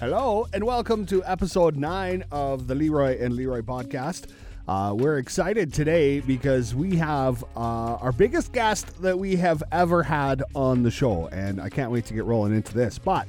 Hello, 0.00 0.46
and 0.52 0.62
welcome 0.62 1.04
to 1.06 1.24
episode 1.24 1.76
nine 1.76 2.22
of 2.30 2.68
the 2.68 2.74
Leroy 2.76 3.18
and 3.20 3.34
Leroy 3.34 3.62
podcast. 3.62 4.30
Uh, 4.68 4.94
we're 4.96 5.18
excited 5.18 5.74
today 5.74 6.20
because 6.20 6.72
we 6.72 6.94
have 6.94 7.42
uh, 7.56 7.96
our 7.96 8.12
biggest 8.12 8.52
guest 8.52 9.02
that 9.02 9.18
we 9.18 9.34
have 9.34 9.60
ever 9.72 10.04
had 10.04 10.44
on 10.54 10.84
the 10.84 10.90
show, 10.92 11.26
and 11.32 11.60
I 11.60 11.68
can't 11.68 11.90
wait 11.90 12.04
to 12.06 12.14
get 12.14 12.24
rolling 12.26 12.54
into 12.54 12.72
this. 12.72 12.96
But 12.96 13.26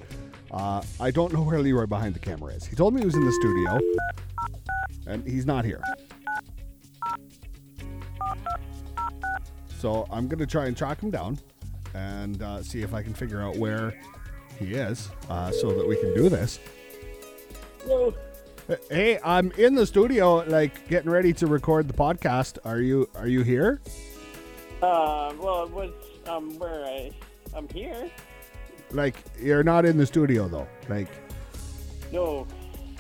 uh, 0.51 0.83
I 0.99 1.09
don't 1.09 1.33
know 1.33 1.41
where 1.41 1.59
Leroy 1.59 1.87
behind 1.87 2.13
the 2.13 2.19
camera 2.19 2.53
is. 2.53 2.65
He 2.65 2.75
told 2.75 2.93
me 2.93 3.01
he 3.01 3.05
was 3.07 3.15
in 3.15 3.25
the 3.25 3.31
studio, 3.31 3.79
and 5.07 5.27
he's 5.27 5.47
not 5.47 5.65
here. 5.65 5.81
So 9.79 10.05
I'm 10.11 10.27
going 10.27 10.37
to 10.37 10.45
try 10.45 10.67
and 10.67 10.77
track 10.77 11.01
him 11.01 11.09
down 11.09 11.39
and 11.95 12.43
uh, 12.43 12.61
see 12.61 12.83
if 12.83 12.93
I 12.93 13.01
can 13.01 13.15
figure 13.15 13.41
out 13.41 13.55
where 13.55 13.99
he 14.59 14.73
is 14.73 15.09
uh, 15.29 15.51
so 15.51 15.71
that 15.73 15.87
we 15.87 15.95
can 15.97 16.13
do 16.13 16.29
this. 16.29 16.59
Hello. 17.83 18.13
Hey, 18.91 19.17
I'm 19.23 19.51
in 19.53 19.73
the 19.73 19.85
studio, 19.85 20.43
like 20.47 20.87
getting 20.87 21.09
ready 21.09 21.33
to 21.33 21.47
record 21.47 21.87
the 21.87 21.93
podcast. 21.93 22.59
Are 22.65 22.79
you 22.81 23.09
Are 23.15 23.27
you 23.27 23.41
here? 23.41 23.81
Uh, 24.81 25.33
well, 25.39 25.63
it 25.63 25.71
was 25.71 25.91
um 26.27 26.57
where 26.59 26.85
I 26.85 27.11
I'm 27.55 27.67
here. 27.69 28.11
Like 28.91 29.15
you're 29.39 29.63
not 29.63 29.85
in 29.85 29.97
the 29.97 30.05
studio 30.05 30.47
though. 30.47 30.67
Like 30.87 31.07
No. 32.11 32.45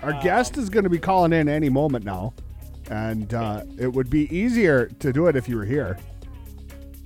our 0.01 0.13
Um, 0.13 0.23
guest 0.23 0.57
is 0.57 0.69
going 0.69 0.85
to 0.85 0.89
be 0.89 0.97
calling 0.99 1.33
in 1.33 1.47
any 1.47 1.69
moment 1.69 2.03
now, 2.05 2.33
and 2.89 3.31
uh, 3.33 3.63
it 3.77 3.91
would 3.93 4.09
be 4.09 4.33
easier 4.35 4.87
to 4.99 5.13
do 5.13 5.27
it 5.27 5.35
if 5.35 5.47
you 5.47 5.55
were 5.57 5.65
here. 5.65 5.97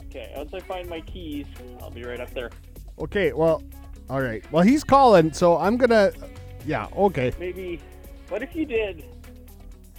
Okay. 0.10 0.32
Once 0.38 0.54
I 0.54 0.60
find 0.62 0.88
my 0.90 1.02
keys, 1.02 1.48
I'll 1.82 1.90
be 1.92 2.04
right 2.04 2.22
up 2.22 2.34
there. 2.34 2.50
Okay, 3.00 3.34
well, 3.34 3.62
all 4.14 4.22
right. 4.22 4.44
Well, 4.52 4.64
he's 4.64 4.84
calling, 4.84 5.34
so 5.34 5.58
I'm 5.58 5.76
gonna. 5.76 6.12
Yeah, 6.68 6.88
okay. 6.96 7.34
Maybe. 7.40 7.82
What 8.30 8.44
if 8.44 8.56
you 8.56 8.64
did 8.64 9.04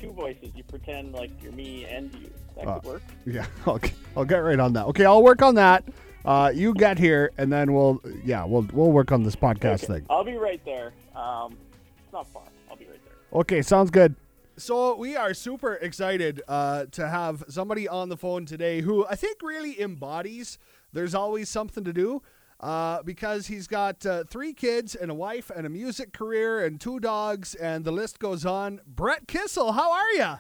two 0.00 0.12
voices? 0.12 0.50
You 0.54 0.62
pretend 0.62 1.12
like 1.14 1.30
you're 1.42 1.50
me 1.50 1.84
and 1.86 2.14
you. 2.14 2.30
That 2.54 2.68
Uh, 2.68 2.74
could 2.78 2.84
work. 2.88 3.02
Yeah, 3.26 3.46
okay. 3.66 3.92
I'll 4.16 4.24
get 4.24 4.36
right 4.36 4.60
on 4.60 4.72
that. 4.74 4.86
Okay, 4.86 5.04
I'll 5.04 5.24
work 5.24 5.42
on 5.42 5.56
that. 5.56 5.82
Uh, 6.24 6.52
you 6.54 6.74
get 6.74 6.96
here, 6.96 7.32
and 7.38 7.52
then 7.52 7.72
we'll. 7.74 8.00
Yeah, 8.24 8.44
we'll 8.44 8.68
we'll 8.72 8.92
work 8.92 9.10
on 9.10 9.24
this 9.24 9.34
podcast 9.34 9.82
Okay, 9.84 9.94
thing. 9.94 10.06
I'll 10.08 10.22
be 10.22 10.36
right 10.36 10.64
there. 10.64 10.92
Um, 11.16 11.56
it's 12.04 12.12
not 12.12 12.28
far. 12.28 12.44
I'll 12.70 12.76
be 12.76 12.84
right 12.84 13.00
there. 13.04 13.40
Okay, 13.40 13.62
sounds 13.62 13.90
good. 13.90 14.14
So 14.56 14.94
we 14.94 15.16
are 15.16 15.34
super 15.34 15.74
excited 15.74 16.40
uh, 16.46 16.84
to 16.92 17.08
have 17.08 17.42
somebody 17.48 17.88
on 17.88 18.10
the 18.10 18.16
phone 18.16 18.46
today 18.46 18.80
who 18.82 19.04
I 19.08 19.16
think 19.16 19.38
really 19.42 19.80
embodies. 19.80 20.56
There's 20.92 21.16
always 21.16 21.48
something 21.48 21.82
to 21.82 21.92
do 21.92 22.22
uh, 22.64 23.02
because 23.02 23.46
he's 23.46 23.66
got 23.66 24.06
uh, 24.06 24.24
three 24.24 24.54
kids 24.54 24.94
and 24.94 25.10
a 25.10 25.14
wife 25.14 25.50
and 25.54 25.66
a 25.66 25.68
music 25.68 26.14
career 26.14 26.64
and 26.64 26.80
two 26.80 26.98
dogs 26.98 27.54
and 27.54 27.84
the 27.84 27.92
list 27.92 28.18
goes 28.18 28.46
on. 28.46 28.80
Brett 28.86 29.28
Kissel, 29.28 29.72
how 29.72 29.92
are 29.92 30.10
you? 30.12 30.34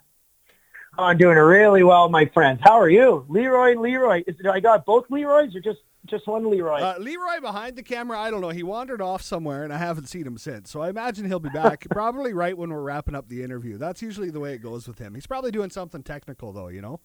I'm 0.96 1.18
doing 1.18 1.36
really 1.36 1.82
well, 1.82 2.08
my 2.08 2.24
friends. 2.32 2.60
How 2.62 2.80
are 2.80 2.88
you, 2.88 3.26
Leroy? 3.28 3.72
and 3.72 3.80
Leroy, 3.82 4.22
is 4.26 4.36
it, 4.40 4.46
I 4.46 4.60
got 4.60 4.86
both 4.86 5.04
Leroys 5.10 5.54
or 5.54 5.60
just 5.60 5.80
just 6.06 6.26
one 6.26 6.50
Leroy? 6.50 6.80
Uh, 6.80 6.94
Leroy 6.98 7.40
behind 7.42 7.76
the 7.76 7.82
camera, 7.82 8.18
I 8.18 8.30
don't 8.30 8.40
know. 8.40 8.50
He 8.50 8.62
wandered 8.62 9.02
off 9.02 9.20
somewhere 9.20 9.62
and 9.62 9.72
I 9.72 9.76
haven't 9.76 10.06
seen 10.06 10.26
him 10.26 10.38
since. 10.38 10.70
So 10.70 10.80
I 10.80 10.88
imagine 10.88 11.26
he'll 11.26 11.40
be 11.40 11.50
back 11.50 11.86
probably 11.90 12.32
right 12.32 12.56
when 12.56 12.70
we're 12.70 12.82
wrapping 12.82 13.14
up 13.14 13.28
the 13.28 13.42
interview. 13.42 13.76
That's 13.76 14.00
usually 14.00 14.30
the 14.30 14.40
way 14.40 14.54
it 14.54 14.62
goes 14.62 14.88
with 14.88 14.98
him. 14.98 15.14
He's 15.14 15.26
probably 15.26 15.50
doing 15.50 15.68
something 15.70 16.02
technical 16.02 16.52
though, 16.52 16.68
you 16.68 16.80
know. 16.80 17.00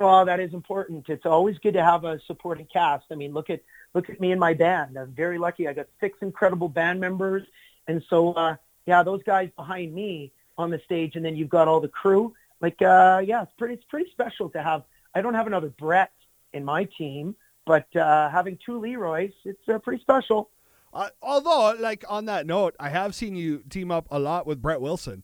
well, 0.00 0.24
that 0.24 0.40
is 0.40 0.52
important. 0.52 1.08
It's 1.08 1.26
always 1.26 1.58
good 1.58 1.74
to 1.74 1.84
have 1.84 2.04
a 2.04 2.18
supporting 2.26 2.66
cast. 2.72 3.04
I 3.12 3.14
mean, 3.14 3.32
look 3.32 3.50
at 3.50 3.60
look 3.94 4.10
at 4.10 4.20
me 4.20 4.32
and 4.32 4.40
my 4.40 4.54
band. 4.54 4.96
I'm 4.96 5.12
very 5.12 5.38
lucky. 5.38 5.68
I 5.68 5.72
got 5.72 5.86
six 6.00 6.18
incredible 6.22 6.68
band 6.68 7.00
members, 7.00 7.42
and 7.88 8.02
so 8.08 8.32
uh, 8.32 8.56
yeah, 8.86 9.02
those 9.02 9.22
guys 9.22 9.50
behind 9.56 9.94
me 9.94 10.32
on 10.58 10.70
the 10.70 10.80
stage, 10.84 11.16
and 11.16 11.24
then 11.24 11.36
you've 11.36 11.48
got 11.48 11.68
all 11.68 11.80
the 11.80 11.88
crew. 11.88 12.34
Like, 12.60 12.80
uh, 12.82 13.22
yeah, 13.24 13.42
it's 13.42 13.52
pretty 13.58 13.74
it's 13.74 13.84
pretty 13.84 14.10
special 14.10 14.48
to 14.50 14.62
have. 14.62 14.84
I 15.14 15.20
don't 15.20 15.34
have 15.34 15.46
another 15.46 15.68
Brett 15.68 16.12
in 16.52 16.64
my 16.64 16.84
team, 16.84 17.34
but 17.66 17.94
uh, 17.96 18.30
having 18.30 18.58
two 18.64 18.78
Leroys, 18.78 19.32
it's 19.44 19.68
uh, 19.68 19.78
pretty 19.78 20.00
special. 20.00 20.50
Uh, 20.94 21.08
although, 21.22 21.74
like 21.78 22.04
on 22.08 22.26
that 22.26 22.46
note, 22.46 22.76
I 22.78 22.90
have 22.90 23.14
seen 23.14 23.34
you 23.34 23.62
team 23.68 23.90
up 23.90 24.06
a 24.10 24.18
lot 24.18 24.46
with 24.46 24.60
Brett 24.60 24.80
Wilson. 24.80 25.22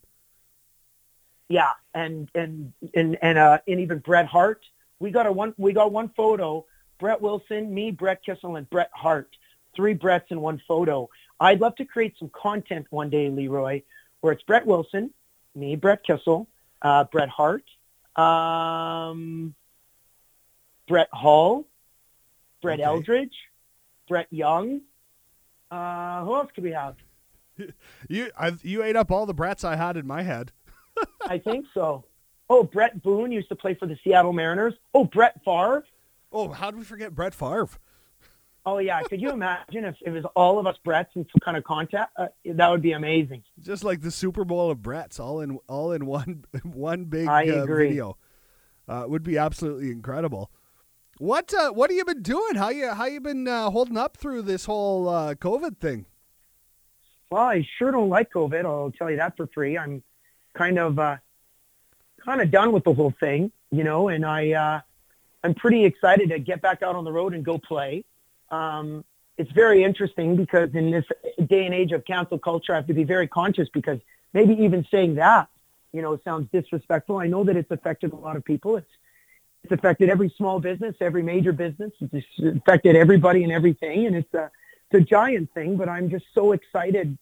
Yeah, 1.49 1.71
and 1.95 2.31
and 2.35 2.73
and 2.95 3.19
and 3.23 3.39
uh, 3.39 3.59
and 3.67 3.81
even 3.81 3.99
Bret 3.99 4.27
Hart. 4.27 4.63
We 4.99 5.11
got 5.11 5.27
a 5.27 5.33
one. 5.33 5.55
We 5.57 5.73
got 5.73 5.93
one 5.93 6.11
photo. 6.17 6.67
Brett 6.99 7.21
Wilson, 7.21 7.73
me, 7.73 7.91
Brett 7.91 8.23
Kissel, 8.25 8.57
and 8.57 8.69
Bret 8.71 8.91
Hart. 8.93 9.29
Three 9.77 9.95
Bretts 9.95 10.31
in 10.31 10.41
one 10.41 10.61
photo. 10.67 11.09
I'd 11.41 11.61
love 11.61 11.77
to 11.77 11.85
create 11.85 12.15
some 12.19 12.31
content 12.31 12.87
one 12.91 13.11
day, 13.11 13.29
Leroy, 13.29 13.83
where 14.21 14.33
it's 14.33 14.43
Brett 14.43 14.67
Wilson, 14.67 15.13
me, 15.55 15.77
Brett 15.77 16.03
Kissel, 16.05 16.49
uh, 16.83 17.05
Bret 17.05 17.29
Hart, 17.29 17.65
um, 18.17 19.55
Brett 20.89 21.09
Hall, 21.13 21.67
Brett 22.63 22.81
Okay. 22.81 22.85
Eldredge, 22.89 23.35
Brett 24.09 24.27
Young. 24.31 24.81
Uh, 25.71 26.25
who 26.25 26.35
else 26.35 26.51
could 26.55 26.65
we 26.65 26.73
have? 26.73 26.97
You 28.09 28.31
I, 28.39 28.53
you 28.63 28.85
ate 28.85 28.95
up 28.97 29.11
all 29.11 29.27
the 29.27 29.35
Bretts 29.35 29.65
I 29.65 29.75
had 29.75 29.97
in 29.97 30.07
my 30.07 30.23
head. 30.23 30.53
I 31.29 31.39
think 31.39 31.67
so. 31.75 32.05
Oh, 32.49 32.63
Bret 32.63 33.03
Boone 33.03 33.33
used 33.33 33.49
to 33.49 33.57
play 33.57 33.75
for 33.75 33.87
the 33.87 33.99
Seattle 34.05 34.33
Mariners. 34.33 34.75
Oh, 34.95 35.05
Brett 35.05 35.35
Favre. 35.45 35.85
Oh, 36.33 36.51
how 36.51 36.71
did 36.71 36.79
we 36.79 36.85
forget 36.85 37.15
Brett 37.15 37.35
Favre? 37.35 37.69
Oh 38.67 38.79
yeah, 38.79 39.01
could 39.03 39.21
you 39.21 39.31
imagine 39.31 39.85
if 39.85 39.97
it 40.05 40.11
was 40.11 40.25
all 40.37 40.59
of 40.59 40.67
us 40.67 40.77
Bretts 40.85 41.07
in 41.15 41.25
some 41.25 41.41
kind 41.43 41.57
of 41.57 41.65
contact? 41.65 42.13
Uh, 42.19 42.27
that 42.45 42.69
would 42.69 42.83
be 42.83 42.93
amazing. 42.93 43.43
Just 43.61 43.83
like 43.83 44.03
the 44.03 44.11
Super 44.11 44.45
Bowl 44.45 44.71
of 44.71 44.79
Bretts, 44.79 45.19
all 45.19 45.41
in 45.41 45.59
all 45.69 45.93
in 45.93 46.05
one 46.05 46.45
one 46.65 47.05
big 47.05 47.29
I 47.29 47.49
uh, 47.49 47.63
agree. 47.63 47.89
video. 47.89 48.19
Uh, 48.87 49.05
would 49.07 49.23
be 49.23 49.39
absolutely 49.39 49.91
incredible. 49.91 50.51
What 51.19 51.53
uh, 51.55 51.71
what 51.71 51.89
have 51.91 51.97
you 51.97 52.05
been 52.05 52.23
doing? 52.23 52.57
How 52.57 52.69
you 52.69 52.91
how 52.91 53.07
you 53.07 53.21
been 53.21 53.49
uh, 53.49 53.71
holding 53.71 53.97
up 53.97 54.17
through 54.19 54.43
this 54.43 54.67
whole 54.67 55.09
uh, 55.09 55.35
COVID 55.35 55.79
thing? 55.79 56.05
Well, 57.31 57.43
I 57.43 57.67
sure 57.79 57.91
don't 57.91 58.09
like 58.09 58.31
COVID. 58.33 58.65
I'll 58.65 58.93
tell 58.93 59.11
you 59.11 59.17
that 59.17 59.37
for 59.37 59.47
free. 59.49 59.79
I'm 59.79 60.03
kind 60.55 60.79
of 60.79 60.99
uh, 60.99 61.17
kind 62.25 62.41
of 62.41 62.51
done 62.51 62.73
with 62.73 62.85
the 62.85 62.93
whole 62.93 63.15
thing, 63.19 63.51
you 63.71 63.85
know, 63.85 64.09
and 64.09 64.25
I 64.27 64.53
uh, 64.53 64.81
I'm 65.49 65.55
pretty 65.55 65.87
excited 65.87 66.29
to 66.29 66.39
get 66.39 66.61
back 66.61 66.83
out 66.83 66.95
on 66.95 67.05
the 67.05 67.13
road 67.13 67.33
and 67.33 67.43
go 67.43 67.57
play. 67.57 68.05
Um, 68.51 69.03
it's 69.39 69.51
very 69.53 69.83
interesting 69.83 70.37
because 70.37 70.75
in 70.75 70.91
this 70.91 71.07
day 71.47 71.65
and 71.65 71.75
age 71.75 71.93
of 71.93 72.05
cancel 72.05 72.39
culture, 72.39 72.75
I 72.75 72.77
have 72.77 72.87
to 72.89 72.93
be 72.93 73.05
very 73.05 73.27
conscious 73.27 73.67
because 73.71 73.99
maybe 74.35 74.53
even 74.63 74.87
saying 74.91 75.15
that, 75.15 75.49
you 75.95 76.03
know, 76.03 76.21
sounds 76.23 76.51
disrespectful. 76.53 77.17
I 77.17 77.29
know 77.29 77.45
that 77.45 77.57
it's 77.57 77.71
affected 77.71 78.13
a 78.13 78.17
lot 78.17 78.37
of 78.37 78.45
people. 78.45 78.77
It's 78.77 78.91
it's 79.65 79.73
affected 79.73 80.11
every 80.11 80.29
small 80.37 80.61
business, 80.61 80.95
every 81.01 81.23
major 81.23 81.53
business. 81.53 81.93
It's 82.01 82.27
affected 82.39 82.95
everybody 82.95 83.43
and 83.43 83.51
everything, 83.51 84.05
and 84.05 84.17
it's 84.17 84.35
a 84.35 84.51
it's 84.91 85.03
a 85.03 85.05
giant 85.05 85.55
thing. 85.55 85.79
But 85.79 85.89
I'm 85.89 86.11
just 86.11 86.27
so 86.35 86.53
excited 86.53 87.17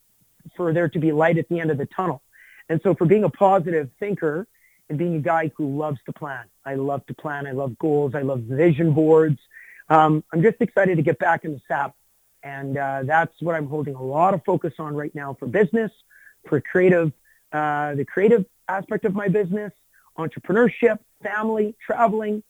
for 0.57 0.73
there 0.73 0.89
to 0.89 0.99
be 0.99 1.13
light 1.13 1.39
at 1.39 1.49
the 1.49 1.61
end 1.61 1.71
of 1.71 1.79
the 1.79 1.87
tunnel. 1.87 2.23
And 2.69 2.81
so 2.83 2.93
for 2.93 3.05
being 3.05 3.23
a 3.23 3.31
positive 3.31 3.89
thinker 4.01 4.49
and 4.89 4.99
being 4.99 5.17
a 5.17 5.21
guy 5.21 5.51
who 5.57 5.77
loves 5.77 5.99
to 6.07 6.13
plan, 6.13 6.45
I 6.65 6.75
love 6.75 7.05
to 7.07 7.15
plan. 7.15 7.47
I 7.47 7.53
love 7.53 7.79
goals. 7.79 8.15
I 8.15 8.23
love 8.23 8.41
vision 8.41 8.93
boards. 8.93 9.39
Um, 9.89 10.25
I'm 10.33 10.43
just 10.43 10.57
excited 10.61 10.97
to 10.97 11.03
get 11.03 11.19
back 11.19 11.45
in 11.45 11.53
the 11.53 11.61
saddle. 11.69 11.95
And 12.43 12.79
uh, 12.79 13.03
that's 13.05 13.35
what 13.41 13.55
I'm 13.55 13.67
holding 13.67 13.95
a 13.95 14.03
lot 14.03 14.35
of 14.35 14.45
focus 14.45 14.75
on 14.79 14.95
right 14.95 15.15
now 15.15 15.37
for 15.39 15.47
business, 15.47 15.91
for 16.49 16.61
creative, 16.61 17.13
uh, 17.53 17.95
the 17.95 18.05
creative 18.05 18.47
aspect 18.69 19.05
of 19.05 19.15
my 19.15 19.29
business, 19.29 19.73
entrepreneurship, 20.17 20.99
family, 21.23 21.75
traveling, 21.85 22.43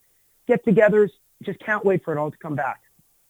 get-togethers. 0.47 1.11
Just 1.43 1.59
can't 1.61 1.85
wait 1.85 2.05
for 2.05 2.15
it 2.15 2.19
all 2.19 2.31
to 2.31 2.37
come 2.37 2.55
back. 2.55 2.81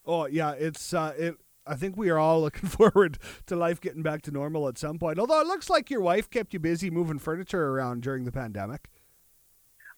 Oh 0.05 0.27
yeah, 0.27 0.53
it's 0.53 0.95
uh, 0.95 1.13
it. 1.19 1.37
I 1.67 1.75
think 1.75 1.97
we 1.97 2.11
are 2.11 2.19
all 2.19 2.41
looking 2.43 2.69
forward 2.69 3.19
to 3.47 3.57
life 3.57 3.81
getting 3.81 4.03
back 4.03 4.23
to 4.23 4.31
normal 4.31 4.69
at 4.69 4.79
some 4.79 4.99
point. 4.99 5.19
Although 5.19 5.41
it 5.41 5.47
looks 5.47 5.69
like 5.69 5.91
your 5.91 6.01
wife 6.01 6.31
kept 6.31 6.53
you 6.53 6.61
busy 6.61 6.91
moving 6.91 7.19
furniture 7.19 7.71
around 7.71 8.03
during 8.03 8.25
the 8.25 8.33
pandemic. 8.33 8.89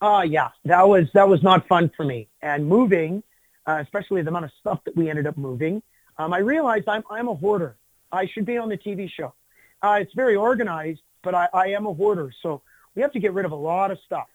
Oh 0.01 0.23
yeah, 0.23 0.51
that 0.65 0.89
was 0.89 1.09
that 1.15 1.29
was 1.29 1.43
not 1.43 1.67
fun 1.67 1.91
for 1.97 2.05
me. 2.05 2.29
And 2.41 2.67
moving, 2.67 3.23
uh, 3.67 3.79
especially 3.83 4.23
the 4.23 4.29
amount 4.29 4.45
of 4.45 4.53
stuff 4.61 4.81
that 4.85 4.97
we 4.97 5.11
ended 5.11 5.27
up 5.27 5.37
moving, 5.37 5.83
um, 6.19 6.33
I 6.33 6.39
realized 6.39 6.89
I'm 6.89 7.03
I'm 7.11 7.29
a 7.29 7.35
hoarder. 7.35 7.77
I 8.13 8.27
should 8.27 8.47
be 8.47 8.57
on 8.59 8.69
the 8.69 8.79
TV 8.79 9.11
show. 9.11 9.35
Uh, 9.83 9.99
it's 10.01 10.15
very 10.15 10.37
organized, 10.37 11.01
but 11.23 11.35
I, 11.35 11.49
I 11.53 11.67
am 11.69 11.87
a 11.87 11.93
hoarder. 11.93 12.33
So 12.43 12.63
we 12.95 13.03
have 13.03 13.13
to 13.13 13.21
get 13.21 13.33
rid 13.33 13.45
of 13.45 13.53
a 13.53 13.57
lot 13.57 13.91
of 13.91 13.99
stuff. 14.07 14.29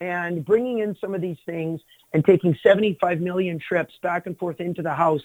And 0.00 0.44
bringing 0.44 0.80
in 0.80 0.96
some 1.00 1.14
of 1.14 1.20
these 1.20 1.38
things 1.46 1.80
and 2.12 2.24
taking 2.24 2.56
75 2.62 3.20
million 3.20 3.58
trips 3.58 3.94
back 4.02 4.26
and 4.26 4.36
forth 4.36 4.60
into 4.60 4.82
the 4.82 4.92
house, 4.92 5.22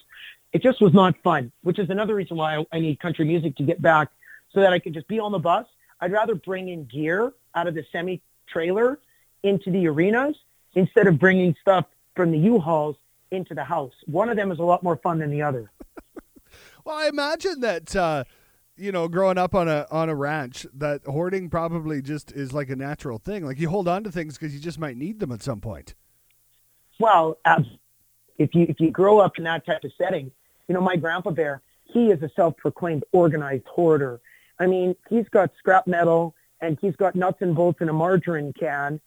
it 0.53 0.61
just 0.63 0.81
was 0.81 0.93
not 0.93 1.15
fun. 1.23 1.51
Which 1.63 1.79
is 1.79 1.89
another 1.89 2.15
reason 2.15 2.37
why 2.37 2.57
I, 2.57 2.65
I 2.71 2.79
need 2.79 2.99
country 2.99 3.25
music 3.25 3.55
to 3.57 3.63
get 3.63 3.81
back, 3.81 4.09
so 4.53 4.61
that 4.61 4.71
I 4.71 4.79
can 4.79 4.93
just 4.93 5.07
be 5.07 5.19
on 5.19 5.31
the 5.31 5.39
bus. 5.39 5.65
I'd 5.99 6.11
rather 6.11 6.35
bring 6.35 6.69
in 6.69 6.85
gear 6.85 7.33
out 7.55 7.67
of 7.67 7.73
the 7.73 7.85
semi 7.91 8.21
trailer 8.47 8.99
into 9.43 9.71
the 9.71 9.87
arenas 9.87 10.35
instead 10.75 11.07
of 11.07 11.19
bringing 11.19 11.55
stuff 11.61 11.85
from 12.15 12.31
the 12.31 12.37
U-Hauls 12.37 12.95
into 13.31 13.53
the 13.53 13.63
house. 13.63 13.93
One 14.05 14.29
of 14.29 14.35
them 14.35 14.51
is 14.51 14.59
a 14.59 14.63
lot 14.63 14.83
more 14.83 14.97
fun 14.97 15.19
than 15.19 15.31
the 15.31 15.41
other. 15.41 15.71
Well, 16.85 16.97
I 16.97 17.07
imagine 17.07 17.59
that 17.59 17.95
uh, 17.95 18.23
you 18.79 18.91
know, 18.91 19.07
growing 19.07 19.37
up 19.37 19.53
on 19.53 19.67
a 19.67 19.85
on 19.91 20.09
a 20.09 20.15
ranch, 20.15 20.65
that 20.73 21.05
hoarding 21.05 21.49
probably 21.49 22.01
just 22.01 22.31
is 22.31 22.53
like 22.53 22.69
a 22.69 22.75
natural 22.75 23.17
thing. 23.17 23.45
Like 23.45 23.59
you 23.59 23.69
hold 23.69 23.87
on 23.87 24.03
to 24.05 24.11
things 24.11 24.37
because 24.37 24.53
you 24.53 24.59
just 24.59 24.79
might 24.79 24.97
need 24.97 25.19
them 25.19 25.31
at 25.31 25.43
some 25.43 25.59
point. 25.59 25.93
Well, 26.99 27.37
if 28.37 28.55
you 28.55 28.65
if 28.69 28.79
you 28.79 28.91
grow 28.91 29.19
up 29.19 29.37
in 29.37 29.43
that 29.43 29.65
type 29.65 29.83
of 29.83 29.91
setting, 29.97 30.31
you 30.67 30.73
know, 30.73 30.81
my 30.81 30.95
grandpa 30.95 31.31
bear, 31.31 31.61
he 31.83 32.11
is 32.11 32.21
a 32.23 32.29
self-proclaimed 32.35 33.03
organized 33.11 33.67
hoarder. 33.67 34.21
I 34.59 34.67
mean, 34.67 34.95
he's 35.09 35.27
got 35.29 35.51
scrap 35.57 35.87
metal 35.87 36.35
and 36.61 36.77
he's 36.81 36.95
got 36.95 37.15
nuts 37.15 37.41
and 37.41 37.55
bolts 37.55 37.81
in 37.81 37.89
a 37.89 37.93
margarine 37.93 38.53
can, 38.53 38.99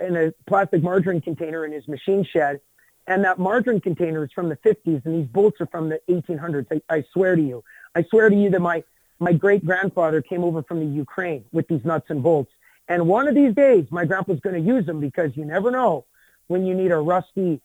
in 0.00 0.16
a 0.16 0.32
plastic 0.46 0.82
margarine 0.82 1.20
container 1.20 1.64
in 1.64 1.72
his 1.72 1.86
machine 1.88 2.24
shed. 2.24 2.60
And 3.06 3.24
that 3.24 3.38
margarine 3.38 3.80
container 3.80 4.24
is 4.24 4.32
from 4.32 4.48
the 4.48 4.56
50s 4.56 5.04
and 5.04 5.14
these 5.14 5.28
bolts 5.28 5.60
are 5.60 5.66
from 5.66 5.88
the 5.88 6.00
1800s. 6.08 6.66
I, 6.70 6.96
I 6.96 7.04
swear 7.12 7.36
to 7.36 7.42
you. 7.42 7.62
I 7.94 8.02
swear 8.04 8.28
to 8.28 8.34
you 8.34 8.50
that 8.50 8.60
my, 8.60 8.82
my 9.20 9.32
great 9.32 9.64
grandfather 9.64 10.20
came 10.22 10.42
over 10.42 10.62
from 10.62 10.80
the 10.80 10.86
Ukraine 10.86 11.44
with 11.52 11.68
these 11.68 11.84
nuts 11.84 12.06
and 12.10 12.22
bolts. 12.22 12.50
And 12.88 13.06
one 13.06 13.28
of 13.28 13.34
these 13.34 13.54
days, 13.54 13.86
my 13.90 14.04
grandpa's 14.04 14.40
going 14.40 14.54
to 14.54 14.60
use 14.60 14.86
them 14.86 15.00
because 15.00 15.36
you 15.36 15.44
never 15.44 15.70
know 15.70 16.04
when 16.48 16.66
you 16.66 16.74
need 16.74 16.90
a 16.90 16.98
rusty 16.98 17.60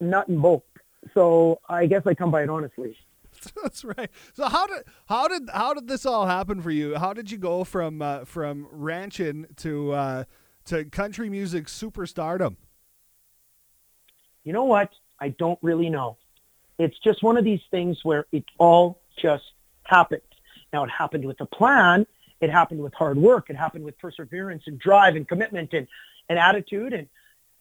nut 0.00 0.28
and 0.28 0.40
bolt. 0.40 0.64
So 1.14 1.60
I 1.68 1.86
guess 1.86 2.02
I 2.06 2.14
come 2.14 2.30
by 2.30 2.42
it 2.42 2.50
honestly. 2.50 2.96
That's 3.62 3.84
right. 3.84 4.10
So 4.34 4.48
how 4.48 4.66
did 4.66 4.82
how 5.06 5.28
did 5.28 5.48
how 5.52 5.72
did 5.72 5.88
this 5.88 6.04
all 6.04 6.26
happen 6.26 6.60
for 6.60 6.70
you? 6.70 6.96
How 6.96 7.12
did 7.12 7.30
you 7.30 7.38
go 7.38 7.64
from 7.64 8.02
uh, 8.02 8.24
from 8.24 8.66
ranching 8.70 9.46
to 9.58 9.92
uh, 9.92 10.24
to 10.70 10.84
country 10.84 11.28
music 11.28 11.66
superstardom? 11.66 12.54
You 14.44 14.52
know 14.52 14.66
what? 14.66 14.92
I 15.18 15.30
don't 15.30 15.58
really 15.62 15.90
know. 15.90 16.16
It's 16.78 16.96
just 17.00 17.24
one 17.24 17.36
of 17.36 17.42
these 17.44 17.60
things 17.72 17.98
where 18.04 18.26
it 18.30 18.44
all 18.56 19.02
just 19.20 19.42
happened. 19.82 20.22
Now 20.72 20.84
it 20.84 20.90
happened 20.90 21.24
with 21.24 21.40
a 21.40 21.46
plan. 21.46 22.06
It 22.40 22.50
happened 22.50 22.80
with 22.80 22.94
hard 22.94 23.18
work. 23.18 23.50
It 23.50 23.56
happened 23.56 23.84
with 23.84 23.98
perseverance 23.98 24.62
and 24.66 24.78
drive 24.78 25.16
and 25.16 25.26
commitment 25.26 25.72
and, 25.72 25.88
and 26.28 26.38
attitude. 26.38 26.92
And 26.92 27.08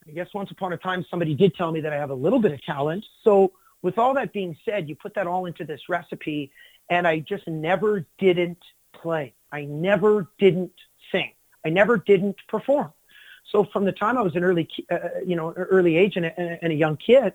I 0.07 0.11
guess 0.11 0.27
once 0.35 0.51
upon 0.51 0.73
a 0.73 0.77
time, 0.77 1.03
somebody 1.09 1.33
did 1.33 1.55
tell 1.55 1.71
me 1.71 1.81
that 1.81 1.91
I 1.91 1.95
have 1.95 2.11
a 2.11 2.15
little 2.15 2.39
bit 2.39 2.51
of 2.51 2.63
talent. 2.63 3.03
So 3.23 3.53
with 3.81 3.97
all 3.97 4.13
that 4.13 4.33
being 4.33 4.55
said, 4.63 4.87
you 4.87 4.95
put 4.95 5.15
that 5.15 5.25
all 5.25 5.47
into 5.47 5.65
this 5.65 5.81
recipe 5.89 6.51
and 6.91 7.07
I 7.07 7.21
just 7.21 7.47
never 7.47 8.05
didn't 8.19 8.61
play. 8.93 9.33
I 9.51 9.65
never 9.65 10.27
didn't 10.37 10.73
sing. 11.11 11.31
I 11.65 11.69
never 11.69 11.97
didn't 11.97 12.35
perform. 12.47 12.93
So 13.51 13.63
from 13.63 13.85
the 13.85 13.91
time 13.91 14.17
I 14.17 14.21
was 14.21 14.35
an 14.35 14.43
early, 14.43 14.69
uh, 14.91 14.97
you 15.25 15.35
know, 15.35 15.53
early 15.53 15.97
age 15.97 16.15
and 16.15 16.25
a, 16.25 16.39
and 16.39 16.71
a 16.71 16.75
young 16.75 16.97
kid, 16.97 17.33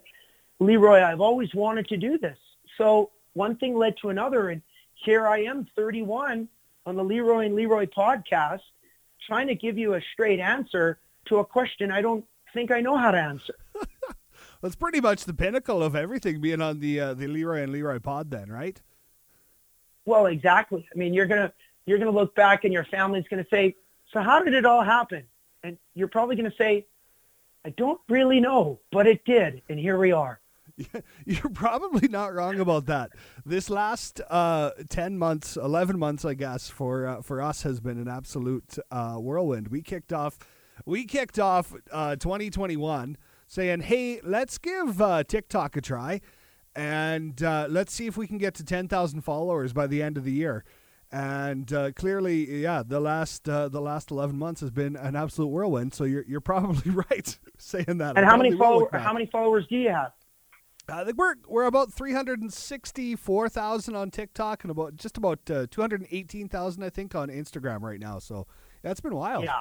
Leroy, 0.61 1.03
I've 1.03 1.21
always 1.21 1.53
wanted 1.55 1.89
to 1.89 1.97
do 1.97 2.19
this. 2.19 2.39
So 2.79 3.11
one 3.33 3.57
thing 3.57 3.77
led 3.77 3.97
to 3.99 4.11
another, 4.11 4.49
and 4.51 4.63
here 4.95 5.27
I 5.27 5.43
am, 5.43 5.67
31, 5.77 6.49
on 6.87 6.97
the 6.97 7.03
Leroy 7.03 7.47
and 7.47 7.55
Leroy 7.55 7.87
podcast, 7.87 8.61
trying 9.27 9.49
to 9.49 9.55
give 9.55 9.77
you 9.77 9.95
a 9.95 10.01
straight 10.13 10.41
answer 10.41 10.99
to 11.27 11.39
a 11.39 11.45
question 11.45 11.91
I 11.91 12.01
don't 12.01 12.25
think 12.53 12.71
I 12.71 12.81
know 12.81 12.97
how 12.97 13.11
to 13.11 13.19
answer. 13.19 13.55
That's 14.63 14.77
pretty 14.77 15.01
much 15.01 15.25
the 15.25 15.35
pinnacle 15.35 15.83
of 15.83 15.97
everything 15.97 16.41
being 16.41 16.63
on 16.63 16.81
the 16.81 17.01
uh, 17.01 17.15
the 17.15 17.27
Leroy 17.27 17.63
and 17.63 17.73
Leroy 17.73 17.99
pod, 17.99 18.31
then, 18.31 18.51
right? 18.51 18.81
Well, 20.07 20.27
exactly. 20.27 20.87
I 20.95 20.99
mean, 20.99 21.13
you're 21.13 21.27
gonna 21.27 21.53
you're 21.87 21.99
gonna 21.99 22.11
look 22.11 22.35
back, 22.35 22.65
and 22.65 22.73
your 22.73 22.85
family's 22.85 23.27
gonna 23.29 23.47
say, 23.51 23.77
"So 24.13 24.21
how 24.21 24.43
did 24.43 24.55
it 24.55 24.65
all 24.65 24.83
happen?" 24.83 25.25
And 25.65 25.77
you're 25.95 26.09
probably 26.09 26.37
gonna 26.37 26.55
say, 26.57 26.87
"I 27.65 27.71
don't 27.71 28.01
really 28.09 28.39
know, 28.39 28.79
but 28.93 29.09
it 29.09 29.25
did, 29.25 29.63
and 29.69 29.79
here 29.79 29.99
we 29.99 30.13
are." 30.13 30.41
You're 31.25 31.51
probably 31.51 32.09
not 32.09 32.35
wrong 32.35 32.59
about 32.59 32.87
that. 32.87 33.11
This 33.47 33.71
last 33.71 34.21
uh, 34.29 34.71
ten 34.89 35.19
months, 35.19 35.57
eleven 35.57 35.99
months, 35.99 36.25
I 36.25 36.35
guess, 36.35 36.69
for 36.69 37.07
uh, 37.07 37.23
for 37.23 37.41
us 37.41 37.63
has 37.63 37.81
been 37.81 37.99
an 37.99 38.09
absolute 38.09 38.77
uh, 38.91 39.17
whirlwind. 39.17 39.69
We 39.69 39.83
kicked 39.83 40.13
off 40.13 40.39
we 40.85 41.05
kicked 41.05 41.39
off 41.39 41.73
uh, 41.93 42.17
2021 42.17 43.17
saying, 43.47 43.81
hey, 43.81 44.21
let's 44.23 44.59
give 44.59 45.01
uh, 45.01 45.25
TikTok 45.25 45.77
a 45.77 45.81
try 45.81 46.21
and 46.75 47.43
uh, 47.43 47.67
let's 47.71 47.93
see 47.93 48.07
if 48.07 48.17
we 48.17 48.27
can 48.27 48.39
get 48.39 48.55
to 48.55 48.65
10,000 48.65 49.21
followers 49.21 49.73
by 49.73 49.87
the 49.87 50.03
end 50.03 50.17
of 50.17 50.25
the 50.25 50.33
year. 50.33 50.65
And 51.15 51.73
uh, 51.73 51.93
clearly, 51.93 52.63
yeah, 52.63 52.83
the 52.85 52.99
last 52.99 53.49
uh, 53.49 53.69
the 53.69 53.81
last 53.81 54.11
11 54.11 54.37
months 54.37 54.61
has 54.63 54.73
been 54.73 54.97
an 54.97 55.15
absolute 55.15 55.47
whirlwind. 55.47 55.95
So 55.95 56.03
you're 56.03 56.25
you're 56.27 56.41
probably 56.41 56.91
right 57.11 57.39
saying 57.57 57.99
that. 57.99 58.19
And 58.19 58.27
how 58.27 58.37
many 58.37 58.57
followers? 58.57 58.89
How 58.93 59.13
many 59.13 59.27
followers 59.27 59.65
do 59.71 59.77
you 59.77 59.91
have? 59.91 60.11
I 60.89 61.05
think 61.05 61.17
we're 61.17 61.37
we're 61.47 61.67
about 61.67 61.93
364,000 61.93 63.95
on 63.95 64.11
TikTok 64.11 64.65
and 64.65 64.73
about 64.73 64.97
just 64.97 65.17
about 65.17 65.49
uh, 65.49 65.69
218,000 65.71 66.83
I 66.83 66.91
think 66.91 67.15
on 67.15 67.29
Instagram 67.29 67.83
right 67.83 68.01
now. 68.01 68.19
So 68.19 68.49
it's 68.83 69.01
been 69.01 69.15
wild. 69.15 69.45
Yeah, 69.45 69.61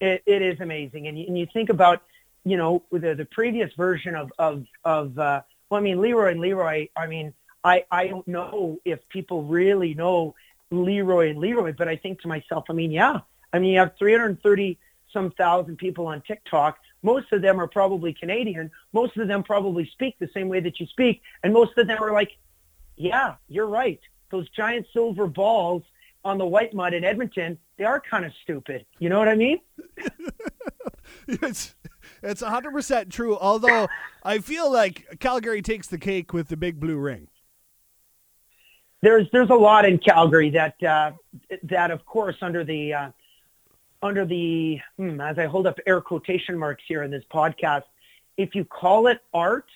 it, 0.00 0.22
it 0.26 0.42
is 0.42 0.60
amazing. 0.60 1.08
And 1.08 1.18
you, 1.18 1.26
and 1.26 1.36
you 1.36 1.48
think 1.52 1.70
about, 1.70 2.04
you 2.44 2.56
know, 2.56 2.84
the, 2.92 3.16
the 3.16 3.26
previous 3.32 3.72
version 3.76 4.14
of, 4.14 4.30
of, 4.38 4.64
of 4.84 5.18
uh, 5.18 5.42
well, 5.70 5.80
I 5.80 5.82
mean, 5.82 6.00
Leroy 6.00 6.30
and 6.30 6.38
Leroy, 6.40 6.86
I 6.96 7.08
mean, 7.08 7.34
I, 7.64 7.84
I 7.90 8.06
don't 8.06 8.28
know 8.28 8.78
if 8.84 9.00
people 9.08 9.42
really 9.42 9.94
know 9.94 10.36
Leroy 10.70 11.30
and 11.30 11.38
Leroy, 11.38 11.72
but 11.76 11.88
I 11.88 11.96
think 11.96 12.20
to 12.22 12.28
myself, 12.28 12.64
I 12.68 12.72
mean, 12.72 12.90
yeah, 12.90 13.20
I 13.52 13.58
mean, 13.58 13.72
you 13.72 13.78
have 13.78 13.92
330 13.98 14.78
some 15.12 15.30
thousand 15.32 15.78
people 15.78 16.06
on 16.06 16.20
TikTok. 16.22 16.78
Most 17.02 17.32
of 17.32 17.42
them 17.42 17.60
are 17.60 17.66
probably 17.66 18.12
Canadian. 18.12 18.70
Most 18.92 19.16
of 19.16 19.28
them 19.28 19.42
probably 19.42 19.88
speak 19.92 20.18
the 20.18 20.28
same 20.34 20.48
way 20.48 20.60
that 20.60 20.80
you 20.80 20.86
speak. 20.86 21.22
And 21.42 21.52
most 21.52 21.78
of 21.78 21.86
them 21.86 22.02
are 22.02 22.12
like, 22.12 22.36
yeah, 22.96 23.36
you're 23.48 23.66
right. 23.66 24.00
Those 24.30 24.48
giant 24.50 24.86
silver 24.92 25.26
balls 25.26 25.82
on 26.24 26.36
the 26.36 26.44
Whitemud 26.44 26.92
in 26.92 27.04
Edmonton, 27.04 27.58
they 27.78 27.84
are 27.84 28.00
kind 28.00 28.24
of 28.24 28.32
stupid. 28.42 28.84
You 28.98 29.08
know 29.08 29.18
what 29.18 29.28
I 29.28 29.34
mean? 29.34 29.60
it's 31.28 31.74
it's 32.22 32.42
100% 32.42 33.10
true. 33.10 33.38
Although 33.38 33.88
I 34.22 34.38
feel 34.38 34.70
like 34.70 35.18
Calgary 35.20 35.62
takes 35.62 35.86
the 35.86 35.98
cake 35.98 36.32
with 36.32 36.48
the 36.48 36.56
big 36.56 36.80
blue 36.80 36.98
ring. 36.98 37.28
There's 39.00 39.28
there's 39.32 39.50
a 39.50 39.54
lot 39.54 39.84
in 39.84 39.98
Calgary 39.98 40.50
that 40.50 40.82
uh, 40.82 41.12
that 41.64 41.90
of 41.90 42.04
course 42.04 42.36
under 42.42 42.64
the 42.64 42.94
uh, 42.94 43.10
under 44.02 44.24
the 44.24 44.80
hmm, 44.96 45.20
as 45.20 45.38
I 45.38 45.46
hold 45.46 45.66
up 45.66 45.78
air 45.86 46.00
quotation 46.00 46.58
marks 46.58 46.82
here 46.86 47.02
in 47.02 47.10
this 47.10 47.24
podcast, 47.32 47.84
if 48.36 48.54
you 48.54 48.64
call 48.64 49.06
it 49.06 49.20
art, 49.32 49.68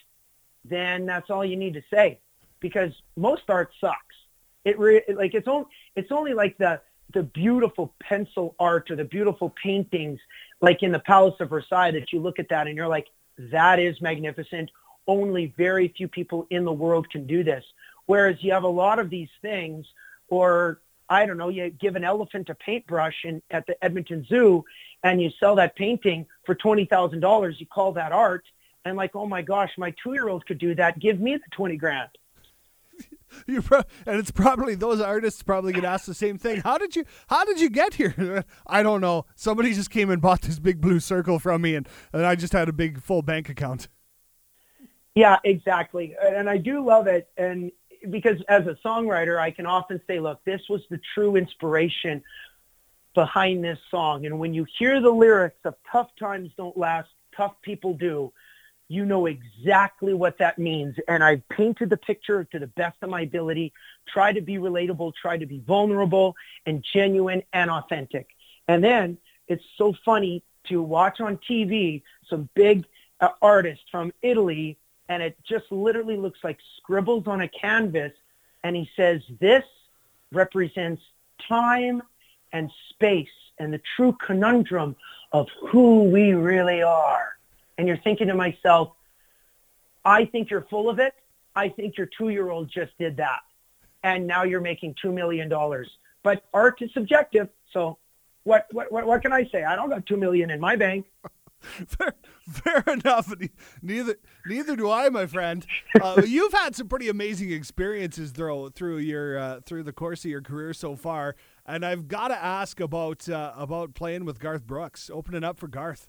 then 0.65 1.07
that's 1.07 1.31
all 1.31 1.45
you 1.45 1.57
need 1.57 1.75
to 1.75 1.83
say 1.93 2.19
because 2.61 2.93
most 3.17 3.43
art 3.49 3.73
sucks. 3.81 4.17
It 4.65 4.79
re- 4.79 5.03
like 5.15 5.35
it's 5.35 5.49
only 5.49 5.67
it's 5.97 6.13
only 6.13 6.35
like 6.35 6.57
the 6.59 6.81
the 7.13 7.23
beautiful 7.23 7.95
pencil 8.01 8.55
art 8.59 8.91
or 8.91 8.97
the 8.97 9.05
beautiful 9.05 9.53
paintings 9.63 10.19
like 10.61 10.83
in 10.83 10.93
the 10.93 11.01
Palace 11.01 11.35
of 11.41 11.51
Versailles 11.51 11.91
that 11.91 12.13
you 12.13 12.21
look 12.21 12.39
at 12.39 12.49
that 12.49 12.67
and 12.67 12.77
you're 12.77 12.89
like 12.89 13.09
that 13.39 13.79
is 13.79 14.01
magnificent. 14.01 14.71
Only 15.07 15.53
very 15.57 15.89
few 15.89 16.07
people 16.07 16.47
in 16.51 16.65
the 16.65 16.73
world 16.73 17.11
can 17.11 17.27
do 17.27 17.43
this. 17.43 17.65
Whereas 18.07 18.37
you 18.41 18.53
have 18.53 18.65
a 18.65 18.69
lot 18.69 18.99
of 18.99 19.11
these 19.11 19.29
things 19.41 19.87
or 20.29 20.81
I 21.09 21.27
don't 21.27 21.37
know, 21.37 21.51
you 21.51 21.71
give 21.71 21.97
an 21.97 22.05
elephant 22.05 22.49
a 22.49 22.55
paintbrush 22.55 23.25
in, 23.25 23.43
at 23.51 23.67
the 23.67 23.83
Edmonton 23.85 24.25
Zoo 24.29 24.65
and 25.03 25.21
you 25.21 25.31
sell 25.39 25.57
that 25.57 25.77
painting 25.77 26.27
for 26.47 26.55
$20,000, 26.55 27.61
you 27.61 27.67
call 27.67 27.93
that 27.93 28.13
art 28.13 28.45
and 28.85 28.97
like, 28.97 29.15
oh 29.15 29.27
my 29.27 29.43
gosh, 29.43 29.71
my 29.77 29.95
two-year-old 30.03 30.47
could 30.47 30.59
do 30.59 30.75
that. 30.75 30.99
Give 30.99 31.21
me 31.21 31.37
the 31.37 31.51
20 31.53 31.77
grand. 31.77 32.11
You 33.47 33.63
pro- 33.63 33.85
and 34.05 34.19
it's 34.19 34.31
probably 34.31 34.75
those 34.75 35.01
artists 35.01 35.43
probably 35.43 35.73
get 35.73 35.87
asked 35.87 36.05
the 36.05 36.13
same 36.13 36.37
thing. 36.37 36.61
How 36.61 36.77
did 36.77 36.95
you 36.95 37.07
How 37.29 37.47
did 37.47 37.61
you 37.61 37.71
get 37.71 37.95
here? 37.95 38.45
I 38.67 38.83
don't 38.83 39.01
know. 39.01 39.25
Somebody 39.35 39.73
just 39.73 39.89
came 39.89 40.11
and 40.11 40.21
bought 40.21 40.43
this 40.43 40.59
big 40.59 40.83
blue 40.83 41.01
circle 41.01 41.39
from 41.39 41.63
me, 41.63 41.75
and, 41.75 41.89
and 42.13 42.27
I 42.27 42.35
just 42.35 42.53
had 42.53 42.69
a 42.69 42.75
big 42.75 43.01
full 43.01 43.23
bank 43.23 43.49
account. 43.49 43.89
Yeah, 45.15 45.39
exactly. 45.45 46.15
And 46.23 46.49
I 46.49 46.59
do 46.59 46.85
love 46.85 47.07
it, 47.07 47.31
and 47.39 47.73
because 48.11 48.41
as 48.49 48.67
a 48.67 48.77
songwriter, 48.85 49.39
I 49.39 49.51
can 49.51 49.67
often 49.67 50.01
say, 50.07 50.21
"Look, 50.21 50.43
this 50.45 50.63
was 50.69 50.83
the 50.89 51.01
true 51.15 51.37
inspiration 51.37 52.23
behind 53.15 53.65
this 53.65 53.79
song." 53.91 54.27
And 54.27 54.39
when 54.39 54.55
you 54.55 54.67
hear 54.79 55.01
the 55.01 55.11
lyrics 55.11 55.61
of 55.65 55.75
"Tough 55.91 56.15
times 56.17 56.51
don't 56.57 56.77
last, 56.77 57.11
tough 57.37 57.61
people 57.63 57.95
do," 57.95 58.33
you 58.89 59.05
know 59.05 59.27
exactly 59.27 60.15
what 60.15 60.39
that 60.39 60.59
means. 60.59 60.97
And 61.09 61.25
I've 61.25 61.47
painted 61.49 61.91
the 61.91 61.97
picture 61.97 62.45
to 62.45 62.59
the 62.59 62.67
best 62.67 62.97
of 63.03 63.11
my 63.11 63.23
ability, 63.23 63.73
try 64.07 64.33
to 64.33 64.41
be 64.41 64.57
relatable, 64.57 65.15
try 65.15 65.39
to 65.39 65.47
be 65.47 65.61
vulnerable 65.61 66.37
and 66.67 66.85
genuine 66.93 67.43
and 67.53 67.71
authentic. 67.71 68.29
And 68.69 68.85
then 68.85 69.19
it's 69.49 69.65
so 69.77 69.95
funny 70.05 70.43
to 70.65 70.83
watch 70.83 71.21
on 71.21 71.39
TV 71.39 72.03
some 72.29 72.49
big 72.55 72.85
uh, 73.21 73.31
artist 73.41 73.83
from 73.91 74.13
Italy 74.23 74.77
and 75.13 75.23
it 75.27 75.35
just 75.53 75.69
literally 75.87 76.19
looks 76.25 76.41
like 76.49 76.59
scribbles 76.79 77.25
on 77.33 77.39
a 77.43 77.49
canvas. 77.65 78.15
And 78.65 78.73
he 78.81 78.87
says, 78.99 79.21
this 79.47 79.67
represents 80.33 81.03
time 81.49 81.99
and 82.57 82.71
space 82.91 83.37
and 83.59 83.69
the 83.77 83.83
true 83.97 84.15
conundrum 84.27 84.91
of 85.33 85.47
who 85.71 86.05
we 86.17 86.33
really 86.51 86.83
are 86.83 87.27
and 87.77 87.89
you're 87.89 88.03
thinking 88.09 88.29
to 88.29 88.35
myself, 88.47 88.87
I 90.05 90.21
think 90.33 90.51
you're 90.51 90.67
full 90.75 90.89
of 90.93 90.99
it. 91.07 91.15
I 91.65 91.67
think 91.77 91.91
your 91.99 92.09
two-year-old 92.19 92.67
just 92.81 92.93
did 93.05 93.15
that. 93.27 93.41
and 94.03 94.27
now 94.27 94.43
you're 94.45 94.61
making 94.73 94.95
two 95.01 95.13
million 95.13 95.49
dollars. 95.49 95.89
But 96.23 96.45
art 96.53 96.81
is 96.83 96.91
subjective, 96.93 97.49
so 97.73 97.99
what, 98.45 98.67
what 98.73 98.87
what 98.95 99.07
what 99.07 99.23
can 99.23 99.33
I 99.33 99.45
say? 99.53 99.65
I 99.65 99.77
don't 99.77 99.91
got 99.91 100.07
two 100.07 100.17
million 100.17 100.51
in 100.51 100.61
my 100.61 100.77
bank. 100.77 101.07
fair, 101.87 102.15
fair 102.49 102.85
enough. 102.87 103.33
Neither 103.83 104.17
neither 104.47 104.77
do 104.77 104.91
I, 104.91 105.09
my 105.09 105.27
friend. 105.27 105.67
Uh, 106.01 106.23
you've 106.27 106.53
had 106.53 106.75
some 106.75 106.89
pretty 106.89 107.09
amazing 107.09 107.53
experiences 107.53 108.33
through 108.33 108.71
through 108.71 108.99
your 108.99 109.39
uh, 109.39 109.61
through 109.65 109.85
the 109.85 109.93
course 109.93 110.25
of 110.25 110.31
your 110.31 110.43
career 110.43 110.73
so 110.73 110.97
far, 110.97 111.37
and 111.67 111.85
I've 111.85 112.09
got 112.09 112.29
to 112.29 112.43
ask 112.43 112.81
about 112.81 113.29
uh, 113.29 113.53
about 113.57 113.95
playing 113.95 114.25
with 114.25 114.39
Garth 114.39 114.67
Brooks, 114.67 115.11
opening 115.13 115.45
up 115.45 115.59
for 115.59 115.69
Garth. 115.69 116.09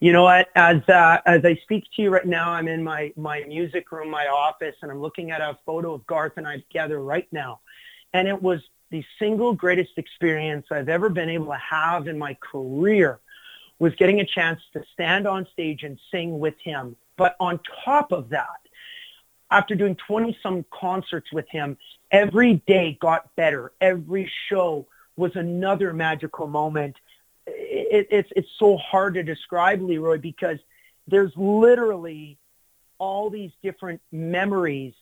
You 0.00 0.12
know 0.12 0.24
what? 0.24 0.48
As 0.54 0.86
uh, 0.88 1.18
as 1.26 1.44
I 1.44 1.56
speak 1.62 1.84
to 1.96 2.02
you 2.02 2.10
right 2.10 2.26
now, 2.26 2.50
I'm 2.50 2.68
in 2.68 2.82
my 2.82 3.12
my 3.16 3.42
music 3.48 3.90
room, 3.90 4.10
my 4.10 4.26
office, 4.26 4.76
and 4.82 4.90
I'm 4.90 5.00
looking 5.00 5.30
at 5.30 5.40
a 5.40 5.58
photo 5.66 5.94
of 5.94 6.06
Garth 6.06 6.34
and 6.36 6.46
I 6.46 6.58
together 6.58 7.00
right 7.00 7.26
now, 7.32 7.60
and 8.12 8.28
it 8.28 8.40
was 8.40 8.60
the 8.90 9.04
single 9.18 9.52
greatest 9.52 9.92
experience 9.96 10.66
I've 10.70 10.88
ever 10.88 11.08
been 11.08 11.28
able 11.28 11.46
to 11.46 11.58
have 11.58 12.08
in 12.08 12.18
my 12.18 12.34
career 12.40 13.20
was 13.78 13.94
getting 13.94 14.20
a 14.20 14.26
chance 14.26 14.60
to 14.72 14.82
stand 14.92 15.26
on 15.26 15.46
stage 15.52 15.82
and 15.82 15.98
sing 16.10 16.38
with 16.38 16.54
him. 16.62 16.96
But 17.16 17.36
on 17.40 17.60
top 17.84 18.12
of 18.12 18.30
that, 18.30 18.60
after 19.50 19.74
doing 19.74 19.96
20 20.06 20.38
some 20.42 20.64
concerts 20.70 21.32
with 21.32 21.48
him, 21.48 21.76
every 22.10 22.62
day 22.66 22.98
got 23.00 23.34
better. 23.36 23.72
Every 23.80 24.30
show 24.48 24.86
was 25.16 25.36
another 25.36 25.92
magical 25.92 26.46
moment. 26.46 26.96
It, 27.46 28.08
it's, 28.10 28.30
it's 28.36 28.48
so 28.58 28.76
hard 28.76 29.14
to 29.14 29.22
describe 29.22 29.80
Leroy 29.80 30.18
because 30.18 30.58
there's 31.06 31.32
literally 31.36 32.38
all 32.98 33.30
these 33.30 33.52
different 33.62 34.00
memories 34.12 34.94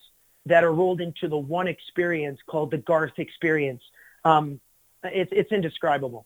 that 0.47 0.63
are 0.63 0.73
rolled 0.73 1.01
into 1.01 1.29
the 1.29 1.37
one 1.37 1.67
experience 1.67 2.39
called 2.47 2.71
the 2.71 2.79
Garth 2.79 3.19
experience. 3.19 3.83
Um, 4.25 4.61
it's, 5.03 5.33
it's 5.35 5.51
indescribable. 5.51 6.25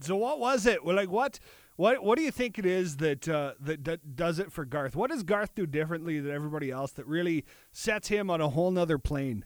So 0.00 0.16
what 0.16 0.40
was 0.40 0.66
it? 0.66 0.84
Well, 0.84 0.96
like 0.96 1.10
what 1.10 1.38
what 1.76 2.02
What 2.04 2.18
do 2.18 2.24
you 2.24 2.30
think 2.30 2.58
it 2.58 2.66
is 2.66 2.98
that 2.98 3.28
uh, 3.28 3.54
that, 3.60 3.84
that 3.84 4.16
does 4.16 4.38
it 4.38 4.52
for 4.52 4.64
Garth? 4.64 4.94
What 4.94 5.10
does 5.10 5.22
Garth 5.22 5.54
do 5.54 5.66
differently 5.66 6.20
than 6.20 6.32
everybody 6.32 6.70
else 6.70 6.92
that 6.92 7.06
really 7.06 7.44
sets 7.72 8.08
him 8.08 8.30
on 8.30 8.40
a 8.40 8.48
whole 8.48 8.70
nother 8.70 8.98
plane? 8.98 9.44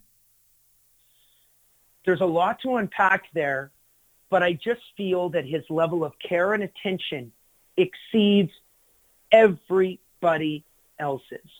There's 2.04 2.20
a 2.20 2.26
lot 2.26 2.61
to 2.62 2.76
unpack 2.76 3.25
there, 3.35 3.70
but 4.30 4.42
I 4.42 4.54
just 4.54 4.80
feel 4.97 5.28
that 5.30 5.44
his 5.44 5.62
level 5.68 6.04
of 6.04 6.12
care 6.26 6.54
and 6.54 6.62
attention 6.62 7.32
exceeds 7.76 8.52
everybody 9.32 10.64
else's. 10.99 11.50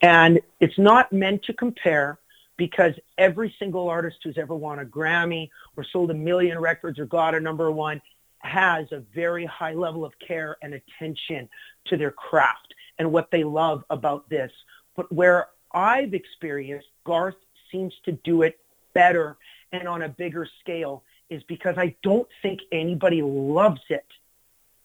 And 0.00 0.40
it's 0.60 0.78
not 0.78 1.12
meant 1.12 1.42
to 1.44 1.52
compare 1.52 2.18
because 2.56 2.92
every 3.18 3.54
single 3.58 3.88
artist 3.88 4.18
who's 4.22 4.38
ever 4.38 4.54
won 4.54 4.78
a 4.78 4.84
Grammy 4.84 5.48
or 5.76 5.84
sold 5.84 6.10
a 6.10 6.14
million 6.14 6.58
records 6.58 6.98
or 6.98 7.06
got 7.06 7.34
a 7.34 7.40
number 7.40 7.70
one 7.70 8.00
has 8.44 8.92
a 8.92 9.00
very 9.14 9.46
high 9.46 9.72
level 9.74 10.04
of 10.04 10.12
care 10.18 10.56
and 10.62 10.74
attention 10.74 11.48
to 11.86 11.96
their 11.96 12.10
craft 12.10 12.74
and 12.98 13.10
what 13.10 13.30
they 13.30 13.42
love 13.42 13.84
about 13.90 14.28
this. 14.28 14.52
But 14.94 15.10
where 15.12 15.48
I've 15.72 16.14
experienced 16.14 16.88
Garth 17.04 17.36
seems 17.72 17.94
to 18.04 18.12
do 18.12 18.42
it 18.42 18.60
better 18.92 19.36
and 19.72 19.88
on 19.88 20.02
a 20.02 20.08
bigger 20.08 20.46
scale 20.60 21.02
is 21.30 21.42
because 21.44 21.76
I 21.78 21.96
don't 22.02 22.28
think 22.42 22.60
anybody 22.70 23.22
loves 23.22 23.80
it 23.88 24.06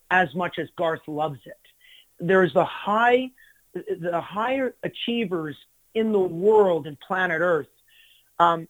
as 0.09 0.33
much 0.33 0.57
as 0.57 0.67
Garth 0.75 1.07
loves 1.07 1.39
it. 1.45 1.59
There's 2.19 2.53
the 2.53 2.65
high, 2.65 3.29
the 3.73 4.19
higher 4.19 4.73
achievers 4.83 5.55
in 5.93 6.11
the 6.11 6.19
world 6.19 6.87
and 6.87 6.99
planet 6.99 7.41
Earth. 7.41 7.67
Um, 8.39 8.67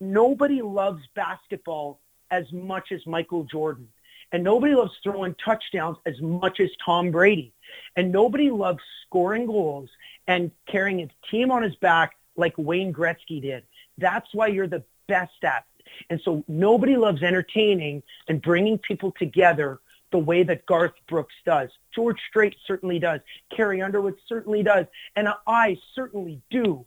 nobody 0.00 0.62
loves 0.62 1.02
basketball 1.14 2.00
as 2.30 2.52
much 2.52 2.92
as 2.92 3.04
Michael 3.06 3.44
Jordan. 3.44 3.88
And 4.36 4.44
nobody 4.44 4.74
loves 4.74 4.92
throwing 5.02 5.34
touchdowns 5.42 5.96
as 6.04 6.20
much 6.20 6.60
as 6.60 6.68
Tom 6.84 7.10
Brady. 7.10 7.54
And 7.96 8.12
nobody 8.12 8.50
loves 8.50 8.80
scoring 9.06 9.46
goals 9.46 9.88
and 10.26 10.50
carrying 10.68 10.98
his 10.98 11.08
team 11.30 11.50
on 11.50 11.62
his 11.62 11.74
back 11.76 12.18
like 12.36 12.52
Wayne 12.58 12.92
Gretzky 12.92 13.40
did. 13.40 13.62
That's 13.96 14.28
why 14.34 14.48
you're 14.48 14.66
the 14.66 14.82
best 15.08 15.42
at 15.42 15.64
it. 15.78 15.84
And 16.10 16.20
so 16.22 16.44
nobody 16.48 16.98
loves 16.98 17.22
entertaining 17.22 18.02
and 18.28 18.42
bringing 18.42 18.76
people 18.76 19.10
together 19.18 19.78
the 20.12 20.18
way 20.18 20.42
that 20.42 20.66
Garth 20.66 20.92
Brooks 21.08 21.34
does. 21.46 21.70
George 21.94 22.18
Strait 22.28 22.56
certainly 22.66 22.98
does. 22.98 23.20
Carrie 23.56 23.80
Underwood 23.80 24.16
certainly 24.28 24.62
does. 24.62 24.84
And 25.16 25.28
I 25.46 25.78
certainly 25.94 26.42
do. 26.50 26.84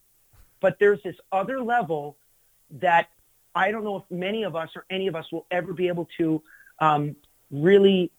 But 0.60 0.78
there's 0.78 1.02
this 1.02 1.16
other 1.32 1.64
level 1.64 2.16
that 2.80 3.10
I 3.56 3.72
don't 3.72 3.84
know 3.84 3.98
if 3.98 4.04
many 4.12 4.44
of 4.44 4.56
us 4.56 4.70
or 4.76 4.86
any 4.92 5.08
of 5.08 5.16
us 5.16 5.26
will 5.32 5.48
ever 5.50 5.74
be 5.74 5.88
able 5.88 6.08
to 6.20 6.44
um, 6.78 7.16
really 7.52 8.12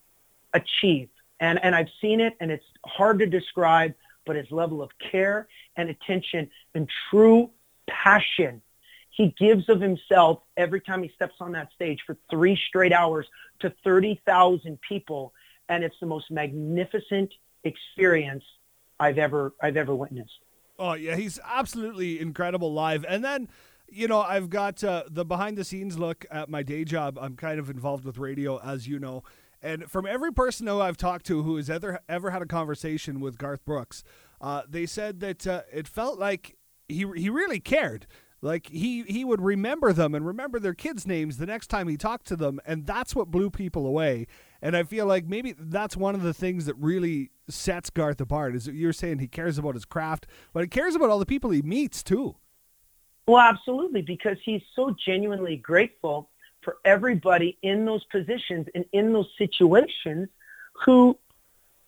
achieve. 0.53 1.09
And, 1.41 1.63
and 1.63 1.75
I've 1.75 1.89
seen 2.01 2.21
it, 2.21 2.37
and 2.41 2.51
it's 2.51 2.65
hard 2.85 3.19
to 3.21 3.27
describe, 3.27 3.95
but 4.27 4.37
his 4.37 4.51
level 4.51 4.83
of 4.83 4.91
care 5.11 5.49
and 5.77 5.89
attention 5.89 6.51
and 6.75 6.89
true 7.11 7.51
passion 7.89 8.63
he 9.11 9.35
gives 9.39 9.69
of 9.69 9.83
himself 9.83 10.41
every 10.57 10.81
time 10.81 11.03
he 11.03 11.11
steps 11.15 11.35
on 11.41 11.53
that 11.53 11.69
stage 11.75 12.01
for 12.07 12.17
three 12.31 12.59
straight 12.69 12.93
hours 12.93 13.27
to 13.61 13.71
30,000 13.85 14.79
people. 14.81 15.35
And 15.69 15.85
it's 15.85 15.97
the 16.01 16.07
most 16.07 16.31
magnificent 16.31 17.31
experience 17.65 18.45
I've 18.99 19.19
ever, 19.19 19.53
I've 19.61 19.77
ever 19.77 19.95
witnessed. 19.95 20.39
Oh 20.79 20.95
yeah, 20.95 21.17
he's 21.17 21.39
absolutely 21.45 22.19
incredible 22.19 22.73
live. 22.73 23.05
And 23.07 23.23
then 23.23 23.49
you 23.91 24.09
know, 24.09 24.21
I've 24.21 24.51
got 24.51 24.83
uh, 24.83 25.05
the 25.09 25.25
behind 25.25 25.57
the 25.57 25.65
scenes 25.65 25.99
look 25.99 26.25
at 26.31 26.49
my 26.49 26.63
day 26.63 26.85
job. 26.85 27.19
I'm 27.21 27.37
kind 27.37 27.59
of 27.59 27.71
involved 27.71 28.05
with 28.05 28.19
radio, 28.19 28.59
as 28.59 28.87
you 28.87 28.99
know. 28.99 29.23
And 29.63 29.91
from 29.91 30.07
every 30.07 30.33
person 30.33 30.67
who 30.67 30.81
I've 30.81 30.97
talked 30.97 31.27
to 31.27 31.43
who 31.43 31.57
has 31.57 31.69
ever 31.69 32.01
ever 32.09 32.31
had 32.31 32.43
a 32.43 32.47
conversation 32.47 33.21
with 33.21 33.39
Garth 33.39 33.65
Brooks, 33.65 34.03
uh, 34.41 34.63
they 34.69 34.87
said 34.87 35.21
that 35.21 35.47
uh, 35.47 35.63
it 35.73 35.87
felt 35.87 36.19
like 36.19 36.57
he 36.89 37.07
he 37.15 37.29
really 37.29 37.61
cared. 37.61 38.07
Like 38.43 38.69
he 38.69 39.03
he 39.03 39.23
would 39.23 39.43
remember 39.43 39.93
them 39.93 40.15
and 40.15 40.27
remember 40.27 40.59
their 40.59 40.73
kids' 40.73 41.07
names 41.07 41.37
the 41.37 41.45
next 41.45 41.67
time 41.67 41.89
he 41.89 41.99
talked 41.99 42.27
to 42.29 42.37
them, 42.37 42.59
and 42.65 42.87
that's 42.87 43.15
what 43.15 43.31
blew 43.31 43.51
people 43.51 43.87
away. 43.87 44.27
And 44.63 44.75
I 44.77 44.83
feel 44.83 45.05
like 45.05 45.27
maybe 45.27 45.55
that's 45.59 45.97
one 45.97 46.15
of 46.15 46.23
the 46.23 46.33
things 46.33 46.65
that 46.65 46.75
really 46.77 47.31
sets 47.51 47.91
Garth 47.91 48.21
apart. 48.21 48.55
Is 48.55 48.67
you're 48.67 48.95
saying 48.95 49.19
he 49.19 49.29
cares 49.29 49.59
about 49.59 49.75
his 49.75 49.85
craft, 49.85 50.27
but 50.55 50.63
he 50.63 50.69
cares 50.69 50.95
about 50.95 51.11
all 51.11 51.19
the 51.19 51.27
people 51.27 51.51
he 51.51 51.61
meets 51.61 52.03
too. 52.03 52.37
Well, 53.31 53.39
absolutely, 53.49 54.03
because 54.03 54.39
he's 54.45 54.63
so 54.75 54.91
genuinely 55.07 55.55
grateful 55.55 56.29
for 56.63 56.79
everybody 56.85 57.57
in 57.63 57.85
those 57.85 58.03
positions 58.07 58.67
and 58.75 58.85
in 58.91 59.13
those 59.13 59.29
situations 59.39 60.31
who 60.85 61.17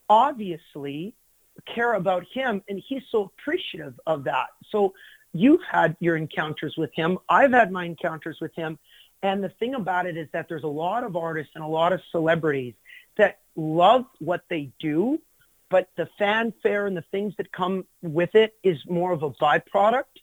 obviously 0.07 1.13
care 1.65 1.95
about 1.95 2.25
him 2.31 2.63
and 2.69 2.81
he's 2.87 3.01
so 3.11 3.23
appreciative 3.23 3.99
of 4.07 4.23
that. 4.23 4.47
So 4.69 4.93
you've 5.33 5.63
had 5.69 5.97
your 5.99 6.15
encounters 6.15 6.75
with 6.77 6.93
him. 6.95 7.17
I've 7.27 7.51
had 7.51 7.73
my 7.73 7.83
encounters 7.83 8.37
with 8.39 8.55
him. 8.55 8.79
And 9.21 9.43
the 9.43 9.49
thing 9.49 9.75
about 9.75 10.05
it 10.05 10.15
is 10.15 10.29
that 10.31 10.47
there's 10.47 10.63
a 10.63 10.67
lot 10.67 11.03
of 11.03 11.17
artists 11.17 11.51
and 11.55 11.63
a 11.65 11.67
lot 11.67 11.91
of 11.91 11.99
celebrities 12.09 12.73
that 13.17 13.39
love 13.57 14.05
what 14.19 14.45
they 14.47 14.71
do, 14.79 15.19
but 15.69 15.89
the 15.97 16.07
fanfare 16.17 16.85
and 16.85 16.95
the 16.95 17.03
things 17.11 17.33
that 17.35 17.51
come 17.51 17.85
with 18.01 18.33
it 18.33 18.55
is 18.63 18.77
more 18.87 19.11
of 19.11 19.23
a 19.23 19.31
byproduct 19.31 20.22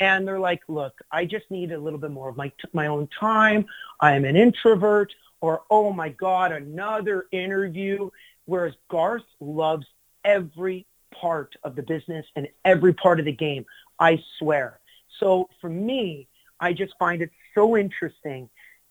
and 0.00 0.26
they're 0.26 0.40
like, 0.40 0.62
look, 0.68 0.98
I 1.10 1.24
just 1.24 1.50
need 1.50 1.72
a 1.72 1.78
little 1.78 1.98
bit 1.98 2.10
more 2.10 2.28
of 2.28 2.36
my, 2.36 2.50
my 2.72 2.88
own 2.88 3.08
time. 3.18 3.66
I 4.00 4.12
am 4.12 4.24
an 4.24 4.36
introvert 4.36 5.12
or, 5.40 5.62
oh 5.70 5.92
my 5.92 6.08
God, 6.08 6.52
another 6.52 7.26
interview. 7.32 8.10
Whereas 8.46 8.74
Garth 8.90 9.22
loves 9.40 9.86
every 10.24 10.86
part 11.14 11.54
of 11.62 11.76
the 11.76 11.82
business 11.82 12.26
and 12.36 12.48
every 12.64 12.92
part 12.92 13.18
of 13.18 13.24
the 13.24 13.32
game. 13.32 13.64
I 13.98 14.22
swear. 14.38 14.80
So 15.20 15.48
for 15.60 15.70
me, 15.70 16.28
I 16.60 16.72
just 16.72 16.94
find 16.98 17.22
it 17.22 17.30
so 17.54 17.76
interesting 17.76 18.48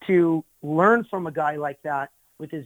to 0.08 0.44
learn 0.62 1.06
from 1.10 1.28
a 1.28 1.32
guy 1.32 1.56
like 1.56 1.82
that 1.84 2.12
with 2.40 2.52
his 2.52 2.66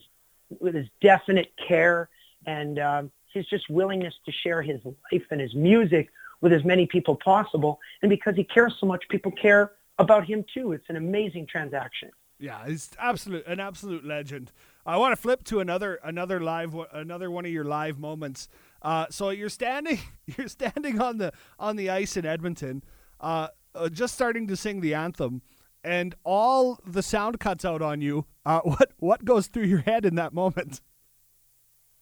with 0.60 0.76
his 0.76 0.88
definite 1.02 1.52
care 1.68 2.10
and 2.46 2.80
um, 2.80 3.12
his 3.34 3.46
just 3.48 3.70
willingness 3.70 4.14
to 4.26 4.32
share 4.32 4.62
his 4.62 4.80
life 4.86 5.24
and 5.32 5.42
his 5.42 5.54
music 5.54 6.10
with 6.42 6.54
as 6.54 6.64
many 6.64 6.86
people 6.86 7.16
possible. 7.16 7.80
And 8.02 8.10
because 8.10 8.36
he 8.36 8.44
cares 8.44 8.76
so 8.80 8.86
much, 8.86 9.04
people 9.10 9.32
care 9.32 9.72
about 9.98 10.26
him 10.26 10.46
too. 10.54 10.74
It's 10.74 10.86
an 10.90 10.96
amazing 10.96 11.48
transaction. 11.48 12.12
Yeah, 12.40 12.68
he's 12.68 12.92
absolute 13.00 13.48
an 13.48 13.60
absolute 13.60 14.06
legend. 14.06 14.52
I 14.86 14.98
want 14.98 15.14
to 15.14 15.22
flip 15.22 15.44
to 15.46 15.60
another 15.60 16.00
another 16.04 16.40
live 16.40 16.76
another 16.94 17.32
one 17.32 17.46
of 17.46 17.52
your 17.52 17.64
live 17.64 17.98
moments. 17.98 18.48
Uh, 18.82 19.08
so 19.10 19.32
you're 19.32 19.50
standing 19.50 20.00
you're 20.38 20.48
standing 20.48 21.02
on 21.02 21.18
the 21.18 21.34
on 21.58 21.76
the 21.78 21.90
ice 21.90 22.16
in 22.16 22.26
Edmonton, 22.26 22.84
uh, 23.20 23.48
uh, 23.74 23.90
just 23.90 24.14
starting 24.14 24.48
to 24.48 24.56
sing 24.56 24.82
the 24.82 24.94
anthem, 24.94 25.42
and 25.84 26.14
all 26.24 26.80
the 26.86 27.02
sound 27.02 27.40
cuts 27.40 27.66
out 27.66 27.82
on 27.82 28.02
you. 28.02 28.26
Uh, 28.46 28.60
what 28.64 28.92
what 28.98 29.26
goes 29.26 29.48
through 29.48 29.66
your 29.66 29.80
head 29.80 30.06
in 30.06 30.16
that 30.16 30.34
moment? 30.34 30.82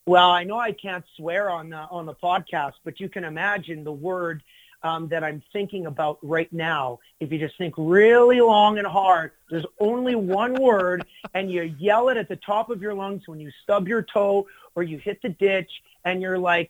Well, 0.07 0.29
I 0.29 0.43
know 0.43 0.59
I 0.59 0.71
can't 0.71 1.03
swear 1.17 1.49
on 1.49 1.69
the 1.71 1.77
on 1.77 2.05
the 2.05 2.13
podcast, 2.13 2.73
but 2.83 2.99
you 2.99 3.09
can 3.09 3.23
imagine 3.23 3.83
the 3.83 3.91
word 3.91 4.43
um, 4.83 5.07
that 5.07 5.23
I'm 5.23 5.41
thinking 5.51 5.87
about 5.87 6.19
right 6.21 6.51
now. 6.53 6.99
If 7.19 7.31
you 7.31 7.39
just 7.39 7.57
think 7.57 7.73
really 7.75 8.39
long 8.39 8.77
and 8.77 8.85
hard, 8.85 9.31
there's 9.49 9.65
only 9.79 10.13
one 10.13 10.53
word, 10.61 11.07
and 11.33 11.51
you 11.51 11.63
yell 11.79 12.09
it 12.09 12.17
at 12.17 12.29
the 12.29 12.35
top 12.35 12.69
of 12.69 12.83
your 12.83 12.93
lungs 12.93 13.23
when 13.25 13.39
you 13.39 13.49
stub 13.63 13.87
your 13.87 14.03
toe 14.03 14.45
or 14.75 14.83
you 14.83 14.99
hit 14.99 15.23
the 15.23 15.29
ditch, 15.29 15.71
and 16.03 16.21
you're 16.21 16.37
like, 16.37 16.69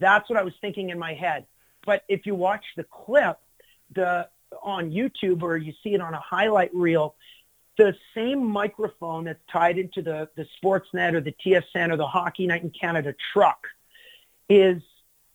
that's 0.00 0.30
what 0.30 0.38
I 0.38 0.44
was 0.44 0.54
thinking 0.62 0.88
in 0.88 0.98
my 0.98 1.12
head. 1.12 1.44
But 1.84 2.04
if 2.08 2.24
you 2.24 2.34
watch 2.34 2.64
the 2.74 2.84
clip, 2.84 3.38
the 3.94 4.28
on 4.62 4.90
YouTube 4.90 5.42
or 5.42 5.58
you 5.58 5.74
see 5.82 5.92
it 5.92 6.00
on 6.00 6.14
a 6.14 6.20
highlight 6.20 6.74
reel, 6.74 7.16
the 7.76 7.94
same 8.14 8.44
microphone 8.44 9.24
that's 9.24 9.42
tied 9.50 9.78
into 9.78 10.02
the, 10.02 10.28
the 10.36 10.46
Sportsnet 10.62 11.14
or 11.14 11.20
the 11.20 11.34
TSN 11.44 11.92
or 11.92 11.96
the 11.96 12.06
Hockey 12.06 12.46
Night 12.46 12.62
in 12.62 12.70
Canada 12.70 13.14
truck 13.32 13.66
is 14.48 14.82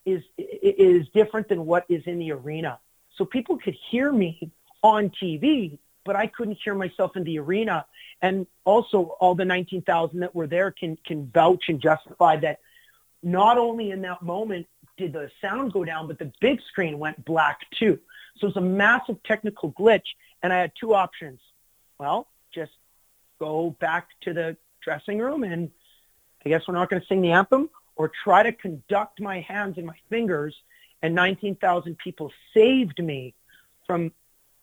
is 0.05 0.23
is 0.37 1.07
different 1.13 1.49
than 1.49 1.65
what 1.65 1.85
is 1.89 2.03
in 2.05 2.19
the 2.19 2.31
arena. 2.31 2.79
So 3.17 3.25
people 3.25 3.57
could 3.57 3.75
hear 3.89 4.11
me 4.11 4.51
on 4.81 5.11
TV, 5.21 5.77
but 6.05 6.15
I 6.15 6.27
couldn't 6.27 6.57
hear 6.63 6.73
myself 6.73 7.15
in 7.15 7.23
the 7.23 7.39
arena. 7.39 7.85
And 8.21 8.47
also, 8.63 9.15
all 9.19 9.35
the 9.35 9.45
19,000 9.45 10.19
that 10.19 10.33
were 10.33 10.47
there 10.47 10.71
can 10.71 10.97
can 11.05 11.29
vouch 11.33 11.65
and 11.67 11.81
justify 11.81 12.37
that. 12.37 12.59
Not 13.21 13.57
only 13.57 13.91
in 13.91 14.01
that 14.03 14.21
moment 14.21 14.67
did 14.95 15.11
the 15.11 15.29
sound 15.41 15.73
go 15.73 15.83
down, 15.83 16.07
but 16.07 16.19
the 16.19 16.31
big 16.39 16.61
screen 16.61 16.99
went 16.99 17.25
black 17.25 17.59
too. 17.77 17.99
So 18.37 18.47
it's 18.47 18.55
a 18.55 18.61
massive 18.61 19.21
technical 19.23 19.73
glitch, 19.73 20.15
and 20.41 20.53
I 20.53 20.59
had 20.59 20.71
two 20.79 20.93
options. 20.93 21.41
Well, 21.99 22.28
go 23.39 23.75
back 23.79 24.07
to 24.21 24.33
the 24.33 24.57
dressing 24.83 25.19
room, 25.19 25.43
and 25.43 25.71
I 26.45 26.49
guess 26.49 26.63
we're 26.67 26.73
not 26.73 26.89
going 26.89 27.01
to 27.01 27.07
sing 27.07 27.21
the 27.21 27.31
anthem, 27.31 27.69
or 27.95 28.11
try 28.23 28.43
to 28.43 28.51
conduct 28.51 29.19
my 29.19 29.41
hands 29.41 29.77
and 29.77 29.85
my 29.85 29.97
fingers, 30.09 30.55
and 31.01 31.15
19,000 31.15 31.97
people 31.97 32.31
saved 32.53 33.03
me 33.03 33.33
from 33.85 34.11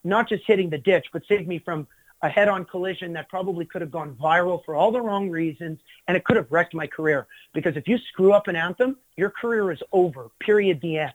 not 0.05 0.29
just 0.29 0.45
hitting 0.47 0.71
the 0.71 0.79
ditch, 0.79 1.07
but 1.13 1.23
saved 1.27 1.49
me 1.49 1.59
from 1.59 1.87
a 2.23 2.29
head-on 2.29 2.65
collision 2.65 3.13
that 3.13 3.29
probably 3.29 3.67
could 3.67 3.83
have 3.83 3.91
gone 3.91 4.15
viral 4.15 4.65
for 4.65 4.75
all 4.75 4.91
the 4.91 5.01
wrong 5.01 5.29
reasons, 5.29 5.79
and 6.09 6.17
it 6.17 6.25
could 6.25 6.37
have 6.37 6.51
wrecked 6.51 6.75
my 6.75 6.87
career. 6.87 7.27
Because 7.53 7.77
if 7.77 7.87
you 7.87 7.99
screw 7.99 8.33
up 8.33 8.49
an 8.49 8.57
anthem, 8.57 8.97
your 9.17 9.31
career 9.31 9.71
is 9.71 9.83
over. 9.93 10.31
Period. 10.41 10.81
The 10.81 10.99
end. 10.99 11.13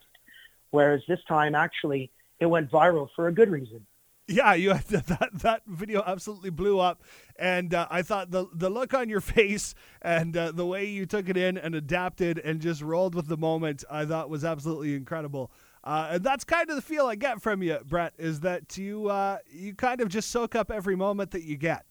Whereas 0.70 1.02
this 1.08 1.20
time, 1.28 1.56
actually, 1.56 2.12
it 2.40 2.46
went 2.46 2.70
viral 2.70 3.10
for 3.16 3.28
a 3.28 3.32
good 3.32 3.50
reason. 3.50 3.86
Yeah, 4.32 4.54
you 4.54 4.74
that 4.90 5.30
that 5.34 5.62
video 5.68 6.04
absolutely 6.06 6.50
blew 6.50 6.80
up, 6.80 7.04
and 7.38 7.74
uh, 7.74 7.88
I 7.90 8.02
thought 8.02 8.32
the 8.32 8.48
the 8.54 8.70
look 8.70 8.94
on 8.94 9.10
your 9.10 9.22
face 9.22 9.76
and 10.02 10.36
uh, 10.36 10.52
the 10.52 10.66
way 10.66 10.86
you 10.86 11.06
took 11.06 11.30
it 11.30 11.38
in 11.38 11.58
and 11.58 11.76
adapted 11.76 12.40
and 12.40 12.62
just 12.62 12.82
rolled 12.82 13.14
with 13.14 13.28
the 13.28 13.38
moment, 13.38 13.84
I 13.90 14.06
thought 14.06 14.30
was 14.30 14.46
absolutely 14.46 14.96
incredible. 14.96 15.52
Uh, 15.84 16.10
and 16.12 16.24
that's 16.24 16.44
kind 16.44 16.70
of 16.70 16.76
the 16.76 16.82
feel 16.82 17.08
I 17.08 17.16
get 17.16 17.42
from 17.42 17.64
you, 17.64 17.80
Brett, 17.84 18.14
is 18.18 18.42
that 18.42 18.78
you 18.78 19.10
uh, 19.10 19.40
you 19.52 19.76
kind 19.76 20.00
of 20.00 20.10
just 20.10 20.30
soak 20.30 20.56
up 20.56 20.72
every 20.72 20.96
moment 20.96 21.32
that 21.32 21.44
you 21.44 21.58
get. 21.58 21.86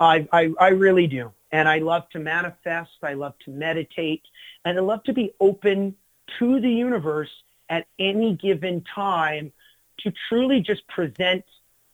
I, 0.00 0.28
I 0.32 0.52
I 0.60 0.68
really 0.68 1.06
do, 1.06 1.32
and 1.52 1.68
I 1.68 1.78
love 1.78 2.08
to 2.10 2.18
manifest. 2.18 2.92
I 3.02 3.14
love 3.14 3.34
to 3.44 3.50
meditate, 3.50 4.22
and 4.64 4.78
I 4.78 4.80
love 4.80 5.02
to 5.04 5.12
be 5.12 5.32
open 5.40 5.94
to 6.38 6.60
the 6.60 6.70
universe 6.70 7.30
at 7.68 7.86
any 7.98 8.34
given 8.34 8.84
time 8.94 9.52
to 10.00 10.12
truly 10.28 10.60
just 10.60 10.86
present 10.88 11.44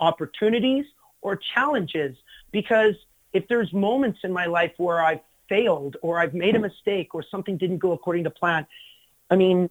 opportunities 0.00 0.85
or 1.21 1.37
challenges 1.37 2.16
because 2.50 2.94
if 3.32 3.49
there's 3.49 3.73
moments 3.73 4.21
in 4.25 4.32
my 4.32 4.47
life 4.47 4.73
where 4.76 5.02
I've 5.02 5.21
failed 5.49 5.97
or 6.02 6.18
I've 6.18 6.35
made 6.35 6.56
a 6.56 6.59
mistake 6.59 7.14
or 7.14 7.23
something 7.23 7.56
didn't 7.56 7.78
go 7.78 7.92
according 7.92 8.25
to 8.25 8.30
plan, 8.30 8.66
I 9.30 9.37
mean, 9.37 9.71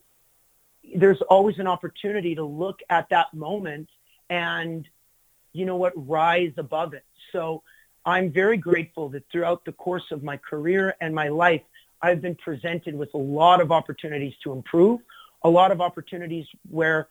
there's 0.96 1.22
always 1.22 1.60
an 1.60 1.68
opportunity 1.68 2.36
to 2.36 2.44
look 2.44 2.80
at 2.90 3.10
that 3.10 3.34
moment 3.34 3.90
and, 4.30 4.88
you 5.54 5.66
know 5.66 5.76
what, 5.76 5.94
rise 5.96 6.54
above 6.58 6.94
it. 6.94 7.06
So 7.32 7.64
I'm 8.06 8.32
very 8.32 8.58
grateful 8.58 9.10
that 9.10 9.24
throughout 9.32 9.66
the 9.66 9.72
course 9.74 10.12
of 10.12 10.24
my 10.24 10.38
career 10.38 10.96
and 11.02 11.14
my 11.14 11.28
life, 11.28 11.62
I've 12.02 12.22
been 12.22 12.36
presented 12.36 12.96
with 12.96 13.14
a 13.14 13.18
lot 13.18 13.62
of 13.62 13.72
opportunities 13.72 14.34
to 14.44 14.54
improve, 14.54 15.02
a 15.44 15.50
lot 15.50 15.72
of 15.72 15.82
opportunities 15.82 16.48
where 16.70 17.08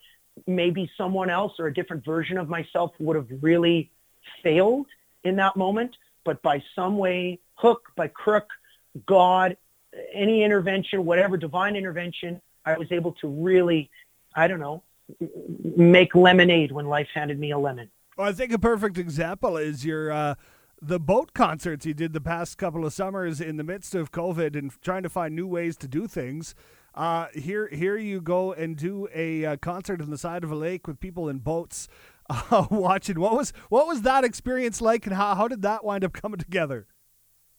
maybe 0.47 0.91
someone 0.97 1.31
else 1.31 1.53
or 1.59 1.67
a 1.67 1.75
different 1.75 2.05
version 2.05 2.39
of 2.39 2.49
myself 2.49 2.93
would 2.99 3.17
have 3.17 3.29
really 3.41 3.91
failed 4.43 4.87
in 5.25 5.37
that 5.37 5.57
moment. 5.57 5.97
But 6.25 6.43
by 6.43 6.63
some 6.75 6.99
way, 6.99 7.39
hook, 7.55 7.91
by 7.97 8.09
crook, 8.09 8.49
God, 9.07 9.57
any 10.13 10.43
intervention, 10.43 11.05
whatever 11.05 11.37
divine 11.37 11.77
intervention, 11.77 12.41
I 12.65 12.79
was 12.79 12.93
able 12.93 13.13
to 13.21 13.29
really, 13.29 13.91
I 14.35 14.47
don't 14.49 14.61
know, 14.61 14.83
make 15.77 16.15
lemonade 16.15 16.73
when 16.73 16.87
life 16.87 17.09
handed 17.13 17.39
me 17.39 17.51
a 17.51 17.59
lemon. 17.59 17.91
Well, 18.17 18.29
I 18.29 18.33
think 18.33 18.53
a 18.53 18.59
perfect 18.59 18.99
example 18.99 19.57
is 19.57 19.85
your 19.85 20.13
uh, 20.13 20.35
the 20.81 21.01
boat 21.01 21.35
concerts 21.35 21.85
you 21.85 21.95
did 21.95 22.13
the 22.13 22.21
past 22.21 22.59
couple 22.59 22.85
of 22.85 22.93
summers 22.93 23.41
in 23.41 23.57
the 23.57 23.65
midst 23.65 23.95
of 23.95 24.13
COVID 24.13 24.57
and 24.57 24.73
trying 24.83 25.03
to 25.03 25.09
find 25.09 25.35
new 25.35 25.47
ways 25.47 25.77
to 25.79 25.89
do 25.89 26.07
things. 26.07 26.55
Uh, 26.95 27.27
here, 27.35 27.69
here 27.69 27.97
you 27.97 28.21
go 28.21 28.53
and 28.53 28.77
do 28.77 29.09
a 29.15 29.45
uh, 29.45 29.57
concert 29.57 30.01
on 30.01 30.11
the 30.11 30.19
side 30.19 30.43
of 30.43 30.51
a 30.51 30.57
lake 30.57 30.87
with 30.87 30.99
people 30.99 31.29
in 31.29 31.39
boats 31.39 31.89
uh, 32.31 32.67
watching. 32.71 33.19
What 33.21 33.37
was 33.37 33.53
what 33.69 33.87
was 33.87 34.03
that 34.03 34.25
experience 34.25 34.81
like, 34.81 35.07
and 35.07 35.15
how 35.15 35.35
how 35.35 35.49
did 35.49 35.63
that 35.63 35.85
wind 35.85 36.05
up 36.05 36.13
coming 36.13 36.39
together? 36.39 36.87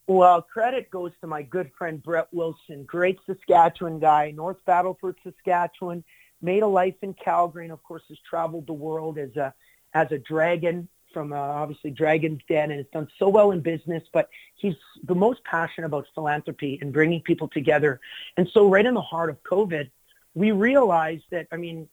Well, 0.08 0.42
credit 0.42 0.92
goes 0.92 1.12
to 1.22 1.28
my 1.28 1.42
good 1.42 1.72
friend 1.78 2.04
Brett 2.04 2.28
Wilson, 2.32 2.84
great 2.84 3.20
Saskatchewan 3.26 4.00
guy, 4.00 4.32
North 4.32 4.58
Battleford, 4.68 5.16
Saskatchewan, 5.24 6.04
made 6.42 6.64
a 6.64 6.68
life 6.68 6.96
in 7.02 7.14
Calgary, 7.14 7.66
and 7.66 7.72
of 7.72 7.82
course 7.84 8.04
has 8.10 8.18
traveled 8.30 8.68
the 8.68 8.74
world 8.74 9.18
as 9.18 9.36
a 9.38 9.54
as 9.94 10.12
a 10.12 10.18
dragon 10.18 10.88
from 11.14 11.34
uh, 11.34 11.36
obviously 11.36 11.92
Dragon's 11.92 12.42
Den 12.48 12.72
and 12.72 12.80
has 12.80 12.88
done 12.92 13.08
so 13.20 13.30
well 13.30 13.52
in 13.52 13.62
business, 13.62 14.04
but 14.12 14.30
he's 14.56 14.76
the 15.04 15.16
most 15.16 15.44
passionate 15.44 15.88
about 15.88 16.08
philanthropy 16.14 16.80
and 16.82 16.92
bringing 16.94 17.22
people 17.22 17.48
together. 17.48 18.00
And 18.38 18.48
so 18.50 18.68
right 18.70 18.86
in 18.86 18.94
the 18.94 19.02
heart 19.02 19.30
of 19.30 19.42
COVID, 19.44 19.90
we 20.34 20.52
realized 20.52 21.26
that, 21.32 21.48
I 21.52 21.58
mean, 21.58 21.88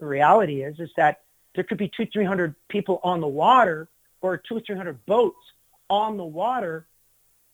the 0.00 0.06
reality 0.06 0.62
is, 0.62 0.78
is 0.78 0.90
that 0.96 1.22
there 1.54 1.64
could 1.64 1.78
be 1.78 1.88
two, 1.88 2.06
300 2.06 2.54
people 2.68 3.00
on 3.02 3.20
the 3.20 3.28
water 3.28 3.88
or 4.20 4.36
two 4.36 4.56
or 4.56 4.60
300 4.60 5.04
boats 5.06 5.44
on 5.90 6.16
the 6.16 6.24
water 6.24 6.86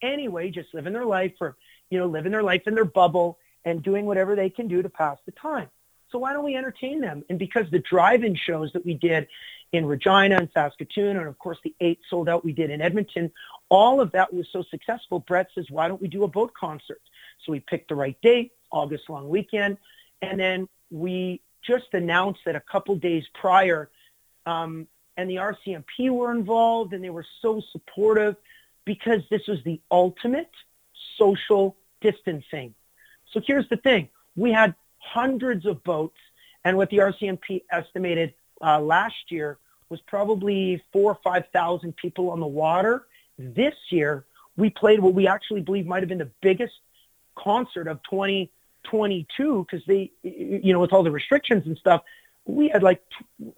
anyway, 0.02 0.50
just 0.50 0.72
living 0.74 0.92
their 0.92 1.06
life 1.06 1.32
or, 1.40 1.56
you 1.90 1.98
know, 1.98 2.06
living 2.06 2.32
their 2.32 2.42
life 2.42 2.62
in 2.66 2.74
their 2.74 2.84
bubble 2.84 3.38
and 3.64 3.82
doing 3.82 4.06
whatever 4.06 4.36
they 4.36 4.50
can 4.50 4.68
do 4.68 4.82
to 4.82 4.88
pass 4.88 5.18
the 5.26 5.32
time. 5.32 5.68
So 6.10 6.18
why 6.18 6.32
don't 6.32 6.44
we 6.44 6.56
entertain 6.56 7.00
them? 7.00 7.24
And 7.28 7.38
because 7.38 7.70
the 7.70 7.80
drive-in 7.80 8.34
shows 8.34 8.72
that 8.72 8.84
we 8.84 8.94
did 8.94 9.28
in 9.72 9.84
Regina 9.84 10.36
and 10.36 10.48
Saskatoon, 10.52 11.16
and 11.16 11.26
of 11.26 11.38
course 11.38 11.58
the 11.62 11.74
eight 11.80 12.00
sold 12.08 12.28
out 12.28 12.44
we 12.44 12.52
did 12.52 12.70
in 12.70 12.80
Edmonton. 12.80 13.30
All 13.68 14.00
of 14.00 14.12
that 14.12 14.32
was 14.32 14.46
so 14.52 14.62
successful. 14.70 15.20
Brett 15.20 15.48
says, 15.54 15.66
why 15.70 15.88
don't 15.88 16.00
we 16.00 16.08
do 16.08 16.24
a 16.24 16.28
boat 16.28 16.52
concert? 16.54 17.02
So 17.44 17.52
we 17.52 17.60
picked 17.60 17.88
the 17.88 17.94
right 17.94 18.16
date, 18.22 18.52
August 18.70 19.10
long 19.10 19.28
weekend, 19.28 19.76
and 20.22 20.40
then 20.40 20.68
we 20.90 21.42
just 21.62 21.92
announced 21.92 22.40
that 22.46 22.56
a 22.56 22.60
couple 22.60 22.96
days 22.96 23.24
prior, 23.34 23.90
um, 24.46 24.86
and 25.16 25.28
the 25.28 25.36
RCMP 25.36 26.10
were 26.10 26.32
involved, 26.32 26.94
and 26.94 27.04
they 27.04 27.10
were 27.10 27.26
so 27.42 27.60
supportive 27.72 28.36
because 28.84 29.22
this 29.30 29.46
was 29.46 29.62
the 29.64 29.80
ultimate 29.90 30.50
social 31.18 31.76
distancing. 32.00 32.74
So 33.32 33.40
here's 33.44 33.68
the 33.68 33.76
thing: 33.76 34.08
we 34.36 34.52
had 34.52 34.74
hundreds 34.98 35.66
of 35.66 35.84
boats, 35.84 36.18
and 36.64 36.76
what 36.76 36.88
the 36.88 36.98
RCMP 36.98 37.64
estimated 37.70 38.32
uh, 38.62 38.80
last 38.80 39.30
year 39.30 39.58
was 39.88 40.00
probably 40.02 40.82
four 40.92 41.12
or 41.12 41.18
5,000 41.22 41.96
people 41.96 42.30
on 42.30 42.40
the 42.40 42.46
water. 42.46 43.06
This 43.38 43.74
year, 43.90 44.24
we 44.56 44.70
played 44.70 45.00
what 45.00 45.14
we 45.14 45.26
actually 45.26 45.60
believe 45.60 45.86
might 45.86 46.02
have 46.02 46.08
been 46.08 46.18
the 46.18 46.30
biggest 46.42 46.74
concert 47.36 47.86
of 47.88 48.00
2022 48.10 49.66
because 49.70 49.86
they, 49.86 50.10
you 50.22 50.72
know, 50.72 50.80
with 50.80 50.92
all 50.92 51.02
the 51.02 51.10
restrictions 51.10 51.66
and 51.66 51.78
stuff, 51.78 52.02
we 52.44 52.68
had 52.68 52.82
like, 52.82 53.02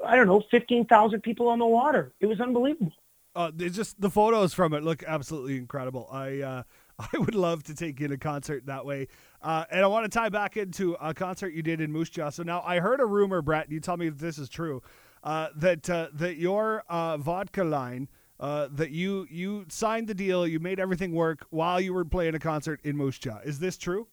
I 0.04 0.16
don't 0.16 0.26
know, 0.26 0.42
15,000 0.50 1.20
people 1.22 1.48
on 1.48 1.58
the 1.58 1.66
water. 1.66 2.12
It 2.20 2.26
was 2.26 2.40
unbelievable. 2.40 2.92
Uh, 3.34 3.50
just 3.52 4.00
the 4.00 4.10
photos 4.10 4.52
from 4.52 4.74
it 4.74 4.82
look 4.82 5.04
absolutely 5.04 5.56
incredible. 5.56 6.08
I 6.10 6.40
uh, 6.40 6.62
I 6.98 7.18
would 7.18 7.34
love 7.34 7.62
to 7.64 7.74
take 7.74 7.96
to 7.96 8.10
a 8.12 8.18
concert 8.18 8.66
that 8.66 8.84
way. 8.84 9.08
Uh, 9.42 9.64
and 9.70 9.82
I 9.82 9.86
want 9.86 10.04
to 10.04 10.10
tie 10.10 10.28
back 10.28 10.56
into 10.56 10.94
a 11.00 11.14
concert 11.14 11.54
you 11.54 11.62
did 11.62 11.80
in 11.80 11.90
Moose 11.90 12.10
Jaw. 12.10 12.30
So 12.30 12.42
now 12.42 12.62
I 12.64 12.78
heard 12.78 13.00
a 13.00 13.06
rumor, 13.06 13.40
Brett. 13.42 13.70
You 13.70 13.80
tell 13.80 13.96
me 13.96 14.06
if 14.06 14.18
this 14.18 14.38
is 14.38 14.48
true. 14.48 14.82
Uh, 15.24 15.48
that 15.56 15.88
uh, 15.88 16.08
that 16.14 16.36
your 16.36 16.84
uh, 16.88 17.16
vodka 17.16 17.64
line. 17.64 18.08
Uh, 18.38 18.68
that 18.72 18.90
you 18.90 19.26
you 19.30 19.66
signed 19.68 20.08
the 20.08 20.14
deal, 20.14 20.46
you 20.46 20.58
made 20.58 20.80
everything 20.80 21.12
work 21.12 21.44
while 21.50 21.78
you 21.78 21.92
were 21.92 22.06
playing 22.06 22.34
a 22.34 22.38
concert 22.38 22.80
in 22.84 22.96
Moose 22.96 23.18
Jaw. 23.18 23.36
Is 23.44 23.58
this 23.58 23.76
true? 23.76 24.06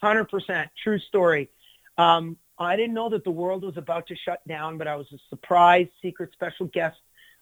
Hundred 0.00 0.30
percent 0.30 0.70
true 0.82 0.98
story. 0.98 1.50
Um, 1.98 2.38
I 2.58 2.74
didn't 2.74 2.94
know 2.94 3.10
that 3.10 3.22
the 3.22 3.30
world 3.30 3.62
was 3.62 3.76
about 3.76 4.06
to 4.06 4.16
shut 4.16 4.40
down, 4.48 4.78
but 4.78 4.88
I 4.88 4.96
was 4.96 5.06
a 5.12 5.18
surprise 5.28 5.88
secret 6.00 6.30
special 6.32 6.66
guest 6.68 6.96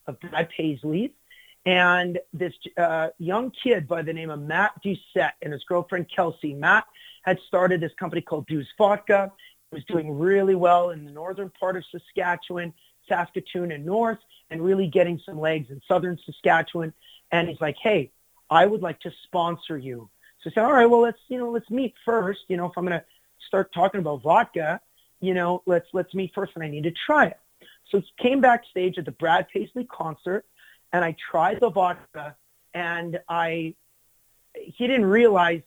of 0.09 0.19
Brad 0.19 0.49
Paisley 0.49 1.15
and 1.65 2.19
this 2.33 2.53
uh, 2.77 3.09
young 3.19 3.53
kid 3.63 3.87
by 3.87 4.03
the 4.03 4.13
name 4.13 4.31
of 4.31 4.41
Matt 4.41 4.73
Doucette 4.85 5.33
and 5.43 5.53
his 5.53 5.63
girlfriend 5.65 6.07
Kelsey. 6.15 6.55
Matt 6.55 6.85
had 7.23 7.39
started 7.47 7.81
this 7.81 7.93
company 7.95 8.21
called 8.21 8.47
Deuce 8.47 8.67
Vodka, 8.77 9.33
It 9.71 9.77
was 9.77 9.85
doing 9.85 10.19
really 10.19 10.57
well 10.57 10.91
in 10.91 11.05
the 11.05 11.13
northern 11.13 11.51
part 11.51 11.77
of 11.77 11.85
Saskatchewan, 11.91 12.73
Saskatoon 13.09 13.71
and 13.71 13.87
north, 13.87 14.19
and 14.51 14.61
really 14.61 14.89
getting 14.89 15.21
some 15.25 15.39
legs 15.39 15.71
in 15.71 15.81
southern 15.87 16.19
Saskatchewan. 16.27 16.93
And 17.31 17.49
he's 17.49 17.61
like, 17.61 17.77
hey, 17.81 18.11
I 18.51 18.67
would 18.67 18.83
like 18.83 19.01
to 19.01 19.13
sponsor 19.25 19.79
you. 19.79 20.11
So 20.43 20.51
I 20.51 20.55
said, 20.55 20.65
all 20.65 20.73
right, 20.73 20.87
well, 20.87 21.01
let's, 21.03 21.21
you 21.29 21.39
know, 21.39 21.51
let's 21.51 21.71
meet 21.71 21.95
first. 22.05 22.41
You 22.49 22.57
know, 22.57 22.67
if 22.67 22.73
I'm 22.77 22.85
going 22.85 22.99
to 22.99 23.05
start 23.47 23.73
talking 23.73 24.01
about 24.01 24.23
vodka, 24.23 24.81
you 25.21 25.35
know, 25.35 25.63
let's, 25.67 25.87
let's 25.93 26.13
meet 26.13 26.33
first 26.35 26.53
and 26.57 26.65
I 26.65 26.69
need 26.69 26.83
to 26.85 26.93
try 27.07 27.27
it. 27.27 27.39
So 27.91 27.99
it 27.99 28.05
came 28.21 28.41
backstage 28.41 28.99
at 28.99 29.05
the 29.05 29.13
Brad 29.13 29.47
Paisley 29.49 29.85
concert 29.85 30.45
and 30.93 31.05
I 31.05 31.17
tried 31.31 31.61
the 31.61 31.71
vodka 31.71 32.37
and 32.75 33.21
I, 33.29 33.75
he 34.55 34.87
didn't 34.87 35.07
realize 35.07 35.63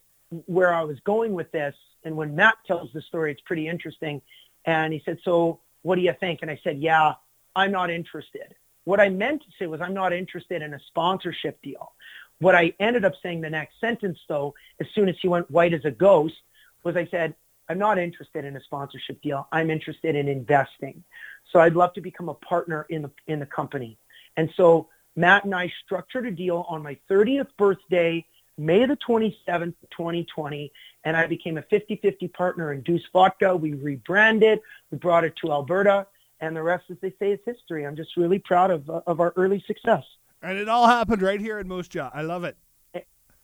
where 0.45 0.73
I 0.73 0.83
was 0.83 0.99
going 1.01 1.33
with 1.33 1.51
this. 1.51 1.75
And 2.03 2.15
when 2.15 2.35
Matt 2.35 2.55
tells 2.65 2.91
the 2.93 3.01
story, 3.01 3.31
it's 3.31 3.41
pretty 3.41 3.67
interesting. 3.67 4.21
And 4.65 4.93
he 4.93 5.01
said, 5.05 5.19
so 5.23 5.59
what 5.81 5.95
do 5.95 6.01
you 6.01 6.13
think? 6.19 6.39
And 6.41 6.51
I 6.51 6.59
said, 6.63 6.79
yeah, 6.79 7.13
I'm 7.55 7.71
not 7.71 7.89
interested. 7.89 8.55
What 8.83 8.99
I 8.99 9.09
meant 9.09 9.41
to 9.41 9.47
say 9.57 9.67
was 9.67 9.81
I'm 9.81 9.93
not 9.93 10.13
interested 10.13 10.61
in 10.61 10.73
a 10.73 10.79
sponsorship 10.87 11.61
deal. 11.61 11.93
What 12.39 12.53
I 12.53 12.73
ended 12.79 13.05
up 13.05 13.13
saying 13.23 13.41
the 13.41 13.49
next 13.49 13.79
sentence, 13.79 14.19
though, 14.27 14.53
as 14.79 14.87
soon 14.93 15.09
as 15.09 15.15
he 15.21 15.27
went 15.27 15.49
white 15.49 15.73
as 15.73 15.85
a 15.85 15.91
ghost, 15.91 16.35
was 16.83 16.95
I 16.95 17.07
said, 17.07 17.33
I'm 17.67 17.79
not 17.79 17.97
interested 17.97 18.45
in 18.45 18.55
a 18.55 18.61
sponsorship 18.61 19.21
deal. 19.21 19.47
I'm 19.51 19.71
interested 19.71 20.15
in 20.15 20.27
investing. 20.27 21.03
So 21.51 21.59
I'd 21.59 21.75
love 21.75 21.93
to 21.93 22.01
become 22.01 22.29
a 22.29 22.35
partner 22.35 22.85
in 22.89 23.01
the 23.01 23.11
in 23.25 23.39
the 23.39 23.45
company. 23.45 23.97
And 24.37 24.51
so 24.55 24.89
Matt 25.15 25.45
and 25.45 25.55
I 25.55 25.71
structured 25.85 26.25
a 26.25 26.31
deal 26.31 26.65
on 26.67 26.83
my 26.83 26.97
30th 27.09 27.47
birthday, 27.57 28.25
May 28.57 28.85
the 28.85 28.97
27th, 28.97 29.75
2020, 29.91 30.71
and 31.03 31.17
I 31.17 31.27
became 31.27 31.57
a 31.57 31.61
50-50 31.61 32.31
partner 32.33 32.71
in 32.71 32.81
Deuce 32.81 33.03
Vodka. 33.11 33.55
We 33.55 33.73
rebranded, 33.73 34.59
we 34.91 34.97
brought 34.97 35.25
it 35.25 35.35
to 35.41 35.51
Alberta, 35.51 36.07
and 36.39 36.55
the 36.55 36.63
rest, 36.63 36.85
as 36.89 36.97
they 37.01 37.13
say, 37.19 37.31
is 37.31 37.39
history. 37.45 37.85
I'm 37.85 37.95
just 37.95 38.15
really 38.15 38.39
proud 38.39 38.71
of 38.71 38.89
of 38.89 39.19
our 39.19 39.33
early 39.35 39.63
success. 39.67 40.03
And 40.41 40.57
it 40.57 40.69
all 40.69 40.87
happened 40.87 41.21
right 41.21 41.39
here 41.39 41.59
in 41.59 41.67
Moose 41.67 41.87
Jaw. 41.87 42.11
I 42.13 42.21
love 42.21 42.43
it. 42.43 42.57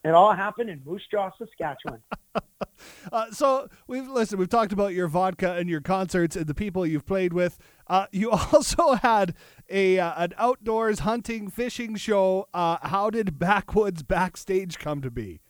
It 0.04 0.10
all 0.10 0.34
happened 0.34 0.70
in 0.70 0.82
Moose 0.84 1.06
Jaw, 1.12 1.30
Saskatchewan. 1.38 2.02
uh, 3.12 3.32
so 3.32 3.70
we've 3.88 4.08
listened. 4.08 4.40
We've 4.40 4.50
talked 4.50 4.74
about 4.74 4.94
your 4.94 5.08
vodka 5.08 5.54
and 5.54 5.70
your 5.70 5.82
concerts 5.82 6.36
and 6.36 6.48
the 6.48 6.56
people 6.56 6.86
you've 6.88 7.06
played 7.06 7.34
with. 7.34 7.60
Uh, 7.88 8.08
you 8.12 8.32
also 8.54 8.94
had 8.94 9.36
a 9.70 10.00
uh, 10.00 10.14
an 10.18 10.34
outdoors 10.38 11.00
hunting 11.00 11.50
fishing 11.50 11.96
show. 11.96 12.48
Uh, 12.54 12.78
how 12.82 13.12
did 13.12 13.38
Backwoods 13.38 14.02
Backstage 14.02 14.80
come 14.80 15.02
to 15.02 15.12
be? 15.12 15.42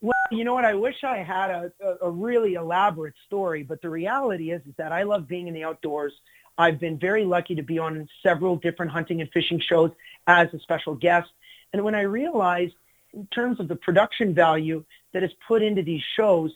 Well, 0.00 0.12
you 0.32 0.44
know 0.44 0.54
what? 0.54 0.64
I 0.64 0.74
wish 0.74 1.04
I 1.04 1.18
had 1.18 1.50
a, 1.50 1.72
a, 1.80 2.06
a 2.06 2.10
really 2.10 2.54
elaborate 2.54 3.14
story, 3.26 3.62
but 3.62 3.80
the 3.82 3.88
reality 3.88 4.50
is, 4.50 4.60
is 4.66 4.74
that 4.78 4.92
I 4.92 5.04
love 5.04 5.28
being 5.28 5.46
in 5.46 5.54
the 5.54 5.64
outdoors. 5.64 6.12
I've 6.58 6.80
been 6.80 6.98
very 6.98 7.24
lucky 7.24 7.54
to 7.54 7.62
be 7.62 7.78
on 7.78 8.08
several 8.22 8.56
different 8.56 8.90
hunting 8.90 9.20
and 9.20 9.30
fishing 9.30 9.60
shows 9.60 9.92
as 10.26 10.52
a 10.54 10.58
special 10.60 10.94
guest. 10.94 11.28
And 11.72 11.84
when 11.84 11.94
I 11.94 12.02
realized 12.02 12.74
in 13.16 13.26
terms 13.28 13.58
of 13.58 13.66
the 13.66 13.76
production 13.76 14.34
value 14.34 14.84
that 15.12 15.22
is 15.24 15.32
put 15.48 15.62
into 15.62 15.82
these 15.82 16.02
shows, 16.16 16.52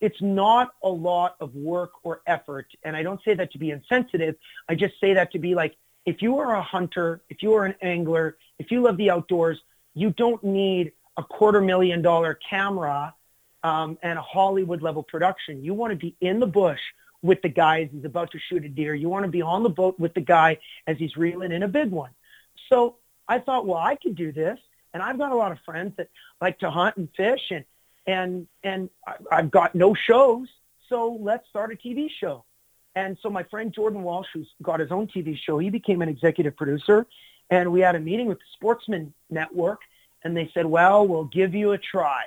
it's 0.00 0.22
not 0.22 0.70
a 0.82 0.88
lot 0.88 1.36
of 1.40 1.54
work 1.54 1.90
or 2.04 2.22
effort. 2.26 2.66
And 2.84 2.96
I 2.96 3.02
don't 3.02 3.20
say 3.24 3.34
that 3.34 3.52
to 3.52 3.58
be 3.58 3.70
insensitive. 3.72 4.36
I 4.68 4.76
just 4.76 4.94
say 5.00 5.14
that 5.14 5.32
to 5.32 5.38
be 5.38 5.54
like, 5.54 5.76
if 6.06 6.22
you 6.22 6.38
are 6.38 6.54
a 6.54 6.62
hunter, 6.62 7.20
if 7.28 7.42
you 7.42 7.54
are 7.54 7.66
an 7.66 7.74
angler, 7.82 8.36
if 8.58 8.70
you 8.70 8.80
love 8.80 8.96
the 8.96 9.10
outdoors, 9.10 9.58
you 9.94 10.10
don't 10.10 10.42
need 10.44 10.92
a 11.16 11.24
quarter 11.24 11.60
million 11.60 12.00
dollar 12.00 12.34
camera 12.34 13.12
um, 13.64 13.98
and 14.02 14.18
a 14.18 14.22
Hollywood 14.22 14.80
level 14.80 15.02
production. 15.02 15.64
You 15.64 15.74
want 15.74 15.90
to 15.90 15.96
be 15.96 16.14
in 16.20 16.38
the 16.38 16.46
bush 16.46 16.80
with 17.20 17.42
the 17.42 17.48
guy 17.48 17.82
as 17.82 17.88
he's 17.90 18.04
about 18.04 18.30
to 18.30 18.38
shoot 18.38 18.64
a 18.64 18.68
deer. 18.68 18.94
You 18.94 19.08
want 19.08 19.24
to 19.24 19.30
be 19.30 19.42
on 19.42 19.64
the 19.64 19.68
boat 19.68 19.98
with 19.98 20.14
the 20.14 20.20
guy 20.20 20.58
as 20.86 20.96
he's 20.96 21.16
reeling 21.16 21.50
in 21.50 21.64
a 21.64 21.68
big 21.68 21.90
one. 21.90 22.10
So 22.68 22.96
I 23.26 23.40
thought, 23.40 23.66
well, 23.66 23.78
I 23.78 23.96
could 23.96 24.14
do 24.14 24.30
this. 24.30 24.58
And 24.94 25.02
I've 25.02 25.18
got 25.18 25.32
a 25.32 25.36
lot 25.36 25.52
of 25.52 25.58
friends 25.64 25.94
that 25.96 26.08
like 26.40 26.58
to 26.60 26.70
hunt 26.70 26.96
and 26.96 27.08
fish 27.16 27.50
and, 27.50 27.64
and, 28.06 28.46
and 28.62 28.90
I've 29.30 29.50
got 29.50 29.74
no 29.74 29.94
shows. 29.94 30.48
So 30.88 31.18
let's 31.20 31.48
start 31.48 31.72
a 31.72 31.76
TV 31.76 32.08
show. 32.10 32.44
And 32.94 33.16
so 33.22 33.30
my 33.30 33.42
friend 33.44 33.72
Jordan 33.72 34.02
Walsh, 34.02 34.28
who's 34.32 34.48
got 34.62 34.80
his 34.80 34.90
own 34.90 35.06
TV 35.06 35.38
show, 35.38 35.58
he 35.58 35.70
became 35.70 36.02
an 36.02 36.08
executive 36.08 36.56
producer. 36.56 37.06
And 37.50 37.70
we 37.70 37.80
had 37.80 37.94
a 37.94 38.00
meeting 38.00 38.26
with 38.26 38.38
the 38.38 38.44
Sportsman 38.54 39.12
Network 39.30 39.80
and 40.24 40.36
they 40.36 40.50
said, 40.52 40.66
well, 40.66 41.06
we'll 41.06 41.24
give 41.24 41.54
you 41.54 41.72
a 41.72 41.78
try. 41.78 42.24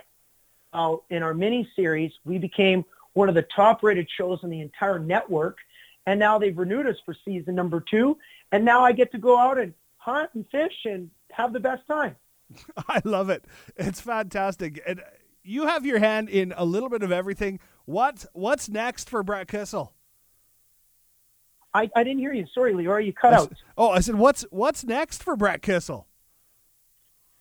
Uh, 0.74 0.96
in 1.10 1.24
our 1.24 1.34
mini 1.34 1.68
series, 1.76 2.12
we 2.24 2.38
became 2.38 2.86
one 3.14 3.28
of 3.28 3.36
the 3.36 3.42
top 3.42 3.84
rated 3.84 4.10
shows 4.10 4.40
on 4.44 4.50
the 4.50 4.62
entire 4.62 5.00
network. 5.00 5.58
And 6.06 6.20
now 6.20 6.40
they've 6.40 6.58
renewed 6.58 6.88
us 6.88 6.96
for 7.06 7.16
season 7.26 7.56
number 7.56 7.82
two. 7.82 8.18
And 8.52 8.64
now 8.64 8.84
I 8.84 8.94
get 8.94 9.12
to 9.12 9.18
go 9.18 9.38
out 9.38 9.60
and 9.60 9.74
hunt 9.98 10.32
and 10.34 10.46
fish 10.50 10.74
and 10.86 11.10
have 11.32 11.54
the 11.54 11.60
best 11.60 11.86
time. 11.88 12.16
I 12.88 13.02
love 13.04 13.30
it. 13.30 13.46
It's 13.76 14.02
fantastic. 14.02 14.82
And 14.86 15.02
you 15.44 15.68
have 15.68 15.86
your 15.86 16.00
hand 16.00 16.30
in 16.30 16.54
a 16.56 16.66
little 16.66 16.90
bit 16.90 17.04
of 17.04 17.12
everything. 17.12 17.60
What 17.86 18.26
what's 18.34 18.70
next 18.70 19.10
for 19.10 19.24
Brett 19.24 19.48
Kissel? 19.48 19.94
I, 21.74 21.90
I 21.96 22.04
didn't 22.04 22.20
hear 22.20 22.34
you. 22.34 22.46
Sorry, 22.54 22.74
Leroy, 22.74 23.00
you 23.00 23.14
cut 23.14 23.34
I 23.34 23.38
out. 23.38 23.54
Oh, 23.78 23.90
I 23.90 24.02
said 24.02 24.16
what's 24.16 24.44
what's 24.52 24.84
next 24.84 25.24
for 25.24 25.36
Brett 25.36 25.62
Kissel? 25.62 26.08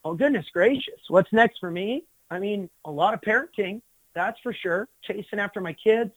Oh 0.04 0.14
goodness 0.14 0.46
gracious. 0.52 1.00
What's 1.08 1.32
next 1.32 1.58
for 1.58 1.70
me? 1.70 2.04
I 2.30 2.38
mean, 2.38 2.70
a 2.84 2.90
lot 2.90 3.12
of 3.12 3.20
parenting, 3.20 3.82
that's 4.14 4.38
for 4.40 4.52
sure. 4.52 4.88
Chasing 5.02 5.38
after 5.38 5.60
my 5.60 5.72
kids. 5.72 6.12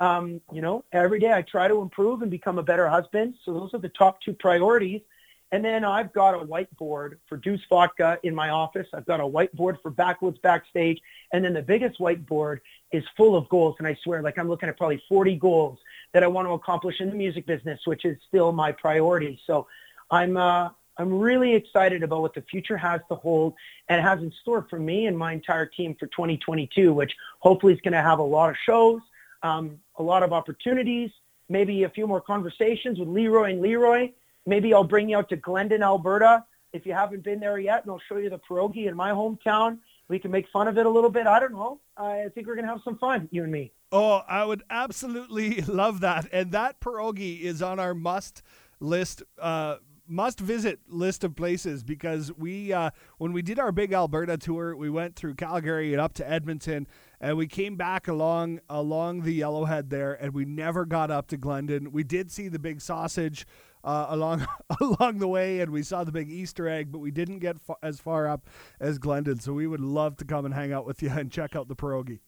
Um, 0.00 0.40
you 0.52 0.62
know, 0.62 0.84
every 0.92 1.18
day 1.18 1.32
I 1.32 1.42
try 1.42 1.66
to 1.66 1.82
improve 1.82 2.22
and 2.22 2.30
become 2.30 2.58
a 2.58 2.62
better 2.62 2.88
husband. 2.88 3.34
So 3.44 3.52
those 3.52 3.74
are 3.74 3.78
the 3.78 3.88
top 3.88 4.20
two 4.22 4.32
priorities. 4.32 5.00
And 5.50 5.64
then 5.64 5.84
I've 5.84 6.12
got 6.12 6.34
a 6.34 6.44
whiteboard 6.44 7.16
for 7.26 7.38
Deuce 7.38 7.62
Vodka 7.70 8.18
in 8.22 8.34
my 8.34 8.50
office. 8.50 8.86
I've 8.92 9.06
got 9.06 9.20
a 9.20 9.24
whiteboard 9.24 9.80
for 9.80 9.90
Backwoods 9.90 10.38
Backstage. 10.38 11.00
And 11.32 11.42
then 11.44 11.54
the 11.54 11.62
biggest 11.62 11.98
whiteboard 11.98 12.60
is 12.92 13.02
full 13.16 13.34
of 13.34 13.48
goals. 13.48 13.76
And 13.78 13.86
I 13.86 13.96
swear, 14.02 14.20
like 14.20 14.38
I'm 14.38 14.48
looking 14.48 14.68
at 14.68 14.76
probably 14.76 15.02
40 15.08 15.36
goals 15.36 15.78
that 16.12 16.22
I 16.22 16.26
want 16.26 16.46
to 16.48 16.52
accomplish 16.52 17.00
in 17.00 17.08
the 17.08 17.14
music 17.14 17.46
business, 17.46 17.80
which 17.86 18.04
is 18.04 18.18
still 18.28 18.52
my 18.52 18.72
priority. 18.72 19.40
So 19.46 19.66
I'm, 20.10 20.36
uh, 20.36 20.68
I'm 20.98 21.18
really 21.18 21.54
excited 21.54 22.02
about 22.02 22.20
what 22.20 22.34
the 22.34 22.42
future 22.42 22.76
has 22.76 23.00
to 23.08 23.14
hold 23.14 23.54
and 23.88 24.02
has 24.02 24.20
in 24.20 24.32
store 24.42 24.66
for 24.68 24.78
me 24.78 25.06
and 25.06 25.16
my 25.16 25.32
entire 25.32 25.64
team 25.64 25.96
for 25.98 26.08
2022, 26.08 26.92
which 26.92 27.14
hopefully 27.38 27.72
is 27.72 27.80
going 27.80 27.92
to 27.92 28.02
have 28.02 28.18
a 28.18 28.22
lot 28.22 28.50
of 28.50 28.56
shows, 28.66 29.00
um, 29.42 29.78
a 29.96 30.02
lot 30.02 30.22
of 30.22 30.32
opportunities, 30.32 31.10
maybe 31.48 31.84
a 31.84 31.88
few 31.88 32.06
more 32.06 32.20
conversations 32.20 32.98
with 32.98 33.08
Leroy 33.08 33.52
and 33.52 33.62
Leroy 33.62 34.10
Maybe 34.46 34.72
I'll 34.72 34.84
bring 34.84 35.08
you 35.08 35.18
out 35.18 35.28
to 35.30 35.36
Glendon, 35.36 35.82
Alberta, 35.82 36.44
if 36.72 36.86
you 36.86 36.92
haven't 36.92 37.24
been 37.24 37.40
there 37.40 37.58
yet, 37.58 37.82
and 37.82 37.90
I'll 37.90 38.00
show 38.08 38.16
you 38.16 38.30
the 38.30 38.38
pierogi 38.38 38.88
in 38.88 38.96
my 38.96 39.10
hometown. 39.10 39.78
We 40.08 40.18
can 40.18 40.30
make 40.30 40.48
fun 40.48 40.68
of 40.68 40.78
it 40.78 40.86
a 40.86 40.90
little 40.90 41.10
bit. 41.10 41.26
I 41.26 41.38
don't 41.38 41.52
know. 41.52 41.80
I 41.96 42.26
think 42.34 42.46
we're 42.46 42.54
going 42.54 42.66
to 42.66 42.72
have 42.72 42.80
some 42.82 42.98
fun, 42.98 43.28
you 43.30 43.42
and 43.42 43.52
me. 43.52 43.72
Oh, 43.92 44.22
I 44.28 44.44
would 44.44 44.62
absolutely 44.70 45.60
love 45.66 46.00
that. 46.00 46.28
And 46.32 46.52
that 46.52 46.80
pierogi 46.80 47.40
is 47.40 47.62
on 47.62 47.78
our 47.78 47.94
must 47.94 48.42
list, 48.80 49.22
uh, 49.38 49.76
must 50.06 50.40
visit 50.40 50.80
list 50.88 51.24
of 51.24 51.36
places 51.36 51.82
because 51.82 52.32
we, 52.32 52.72
uh, 52.72 52.90
when 53.18 53.32
we 53.32 53.42
did 53.42 53.58
our 53.58 53.72
big 53.72 53.92
Alberta 53.92 54.38
tour, 54.38 54.74
we 54.74 54.88
went 54.88 55.16
through 55.16 55.34
Calgary 55.34 55.92
and 55.92 56.00
up 56.00 56.14
to 56.14 56.28
Edmonton, 56.28 56.86
and 57.20 57.36
we 57.36 57.46
came 57.46 57.76
back 57.76 58.08
along 58.08 58.60
along 58.70 59.22
the 59.22 59.40
Yellowhead 59.40 59.90
there, 59.90 60.14
and 60.14 60.32
we 60.32 60.44
never 60.44 60.86
got 60.86 61.10
up 61.10 61.26
to 61.28 61.36
Glendon. 61.36 61.92
We 61.92 62.04
did 62.04 62.30
see 62.30 62.48
the 62.48 62.58
big 62.58 62.80
sausage 62.80 63.46
uh, 63.88 64.06
along 64.10 64.46
along 64.80 65.18
the 65.18 65.26
way, 65.26 65.60
and 65.60 65.72
we 65.72 65.82
saw 65.82 66.04
the 66.04 66.12
big 66.12 66.30
Easter 66.30 66.68
egg, 66.68 66.92
but 66.92 66.98
we 66.98 67.10
didn't 67.10 67.38
get 67.38 67.58
fa- 67.58 67.76
as 67.82 67.98
far 67.98 68.28
up 68.28 68.46
as 68.78 68.98
Glendon. 68.98 69.40
So 69.40 69.54
we 69.54 69.66
would 69.66 69.80
love 69.80 70.16
to 70.18 70.26
come 70.26 70.44
and 70.44 70.54
hang 70.54 70.72
out 70.72 70.86
with 70.86 71.02
you 71.02 71.08
and 71.08 71.32
check 71.32 71.56
out 71.56 71.68
the 71.68 71.74
pierogi. 71.74 72.18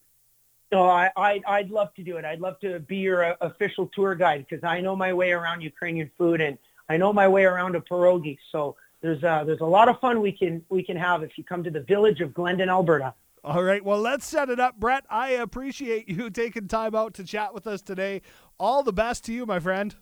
Oh, 0.73 0.87
I, 0.87 1.11
I 1.17 1.43
I'd 1.47 1.71
love 1.71 1.93
to 1.95 2.03
do 2.03 2.17
it. 2.17 2.25
I'd 2.25 2.41
love 2.41 2.59
to 2.61 2.81
be 2.81 2.97
your 2.97 3.25
uh, 3.25 3.37
official 3.43 3.91
tour 3.95 4.15
guide 4.15 4.47
because 4.49 4.65
I 4.65 4.81
know 4.81 4.97
my 4.97 5.13
way 5.13 5.33
around 5.33 5.61
Ukrainian 5.61 6.11
food 6.17 6.41
and 6.41 6.57
I 6.89 6.97
know 6.97 7.13
my 7.13 7.29
way 7.29 7.45
around 7.45 7.77
a 7.77 7.81
pierogi. 7.81 8.39
So 8.51 8.77
there's 9.03 9.23
uh, 9.23 9.45
there's 9.45 9.61
a 9.61 9.67
lot 9.67 9.91
of 9.91 10.01
fun 10.01 10.23
we 10.23 10.33
can 10.33 10.65
we 10.71 10.83
can 10.83 10.97
have 10.97 11.23
if 11.23 11.37
you 11.37 11.45
come 11.45 11.63
to 11.65 11.71
the 11.71 11.83
village 11.83 12.23
of 12.23 12.33
Glendon, 12.33 12.71
Alberta. 12.71 13.13
All 13.45 13.63
right, 13.63 13.83
well, 13.83 14.01
let's 14.01 14.27
set 14.27 14.51
it 14.51 14.61
up. 14.61 14.79
Brett, 14.79 15.05
I 15.09 15.31
appreciate 15.31 16.09
you 16.09 16.31
taking 16.31 16.69
time 16.69 16.95
out 16.95 17.15
to 17.15 17.25
chat 17.25 17.53
with 17.53 17.67
us 17.67 17.83
today. 17.83 18.23
All 18.59 18.83
the 18.83 18.93
best 18.93 19.25
to 19.27 19.33
you, 19.33 19.45
my 19.45 19.61
friend. 19.61 19.95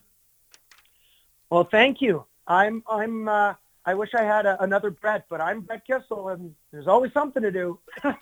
Well, 1.50 1.64
thank 1.70 2.00
you. 2.00 2.24
I'm 2.46 2.82
I'm 2.88 3.28
uh, 3.28 3.54
I 3.84 3.94
wish 3.94 4.11
I 4.14 4.22
had 4.22 4.44
a, 4.44 4.62
another 4.62 4.90
Brett, 4.90 5.24
but 5.30 5.40
I'm 5.40 5.62
Brett 5.62 5.87
Kissel, 5.87 6.28
and 6.28 6.54
there's 6.72 6.87
always 6.87 7.12
something 7.12 7.42
to 7.42 7.50
do. 7.50 7.78
well, 8.04 8.16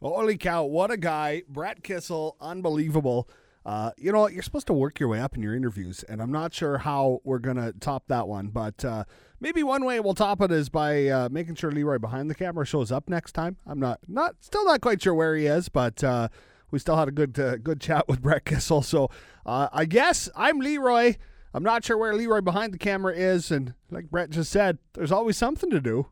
holy 0.00 0.36
cow! 0.36 0.64
What 0.64 0.90
a 0.90 0.96
guy, 0.96 1.42
Brett 1.48 1.82
Kissel, 1.82 2.36
unbelievable. 2.40 3.28
Uh, 3.64 3.90
you 3.96 4.10
know, 4.10 4.28
you're 4.28 4.42
supposed 4.42 4.66
to 4.66 4.72
work 4.72 4.98
your 4.98 5.08
way 5.08 5.20
up 5.20 5.36
in 5.36 5.42
your 5.42 5.54
interviews, 5.54 6.04
and 6.04 6.20
I'm 6.20 6.32
not 6.32 6.54
sure 6.54 6.78
how 6.78 7.20
we're 7.24 7.38
gonna 7.38 7.72
top 7.72 8.04
that 8.08 8.28
one, 8.28 8.48
but 8.48 8.84
uh, 8.84 9.04
maybe 9.40 9.62
one 9.64 9.84
way 9.84 9.98
we'll 9.98 10.14
top 10.14 10.40
it 10.40 10.52
is 10.52 10.68
by 10.68 11.08
uh, 11.08 11.28
making 11.30 11.56
sure 11.56 11.72
Leroy 11.72 11.98
behind 11.98 12.30
the 12.30 12.34
camera 12.34 12.64
shows 12.64 12.92
up 12.92 13.08
next 13.08 13.32
time. 13.32 13.56
I'm 13.66 13.80
not 13.80 14.00
not 14.06 14.36
still 14.40 14.64
not 14.64 14.80
quite 14.80 15.02
sure 15.02 15.14
where 15.14 15.36
he 15.36 15.46
is, 15.46 15.68
but 15.68 16.02
uh, 16.04 16.28
we 16.70 16.78
still 16.78 16.96
had 16.96 17.08
a 17.08 17.12
good 17.12 17.38
uh, 17.38 17.56
good 17.56 17.80
chat 17.80 18.08
with 18.08 18.22
Brett 18.22 18.44
Kissel. 18.44 18.82
So 18.82 19.10
uh, 19.44 19.68
I 19.72 19.84
guess 19.84 20.28
I'm 20.36 20.60
Leroy. 20.60 21.16
I'm 21.54 21.62
not 21.62 21.84
sure 21.84 21.98
where 21.98 22.14
Leroy 22.14 22.40
behind 22.40 22.72
the 22.72 22.78
camera 22.78 23.14
is, 23.14 23.50
and 23.50 23.74
like 23.90 24.10
Brett 24.10 24.30
just 24.30 24.50
said, 24.50 24.78
there's 24.94 25.12
always 25.12 25.36
something 25.36 25.70
to 25.70 25.80
do. 25.80 26.06